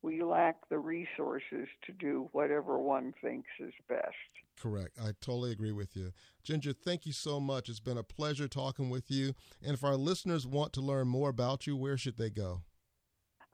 We 0.05 0.21
lack 0.21 0.69
the 0.69 0.77
resources 0.77 1.67
to 1.87 1.91
do 1.91 2.29
whatever 2.31 2.77
one 2.77 3.15
thinks 3.23 3.49
is 3.59 3.73
best. 3.89 4.13
Correct. 4.61 4.99
I 5.01 5.13
totally 5.19 5.51
agree 5.51 5.71
with 5.71 5.95
you. 5.95 6.11
Ginger, 6.43 6.73
thank 6.73 7.07
you 7.07 7.11
so 7.11 7.39
much. 7.39 7.69
It's 7.69 7.79
been 7.79 7.97
a 7.97 8.03
pleasure 8.03 8.47
talking 8.47 8.91
with 8.91 9.09
you. 9.09 9.33
And 9.63 9.73
if 9.73 9.83
our 9.83 9.95
listeners 9.95 10.45
want 10.45 10.73
to 10.73 10.81
learn 10.81 11.07
more 11.07 11.29
about 11.29 11.65
you, 11.65 11.75
where 11.75 11.97
should 11.97 12.17
they 12.17 12.29
go? 12.29 12.61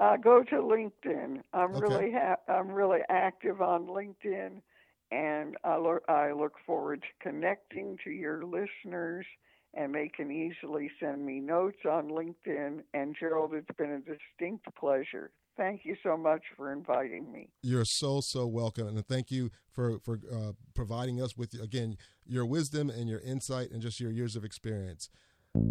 Uh, 0.01 0.17
go 0.17 0.43
to 0.43 0.55
LinkedIn. 0.57 1.41
I'm 1.53 1.73
Okay. 1.73 1.79
really 1.79 2.11
ha- 2.11 2.35
I'm 2.49 2.69
really 2.69 2.99
active 3.07 3.61
on 3.61 3.87
LinkedIn, 3.87 4.61
and 5.09 5.57
I 5.63 5.77
look, 5.77 6.03
I 6.09 6.33
look 6.33 6.57
forward 6.65 7.01
to 7.03 7.29
connecting 7.29 7.97
to 8.03 8.11
your 8.11 8.43
listeners 8.43 9.25
and 9.73 9.93
they 9.93 10.09
can 10.09 10.31
easily 10.31 10.91
send 10.99 11.25
me 11.25 11.39
notes 11.39 11.79
on 11.89 12.09
LinkedIn. 12.09 12.81
And 12.93 13.15
Gerald, 13.17 13.53
it's 13.53 13.77
been 13.77 13.91
a 13.91 13.99
distinct 13.99 14.65
pleasure. 14.75 15.31
Thank 15.57 15.81
you 15.83 15.95
so 16.01 16.17
much 16.17 16.41
for 16.55 16.71
inviting 16.71 17.31
me. 17.31 17.49
You're 17.61 17.85
so 17.85 18.21
so 18.21 18.47
welcome, 18.47 18.87
and 18.87 19.05
thank 19.05 19.31
you 19.31 19.51
for 19.71 19.99
for 19.99 20.19
uh, 20.31 20.53
providing 20.73 21.21
us 21.21 21.35
with 21.37 21.53
again 21.61 21.97
your 22.25 22.45
wisdom 22.45 22.89
and 22.89 23.09
your 23.09 23.19
insight 23.19 23.71
and 23.71 23.81
just 23.81 23.99
your 23.99 24.11
years 24.11 24.35
of 24.35 24.45
experience. 24.45 25.09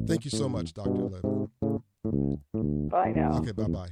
Thank 0.06 0.24
you 0.24 0.30
so 0.30 0.48
much, 0.48 0.74
Dr. 0.74 0.90
Levin. 0.90 1.48
Bye 2.90 3.12
now. 3.16 3.38
Okay, 3.38 3.52
bye 3.52 3.64
bye. 3.64 3.88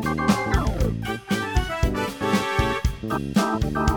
Thank 0.00 0.16
you. 0.18 0.24
Thank 3.18 3.76
you. 3.76 3.87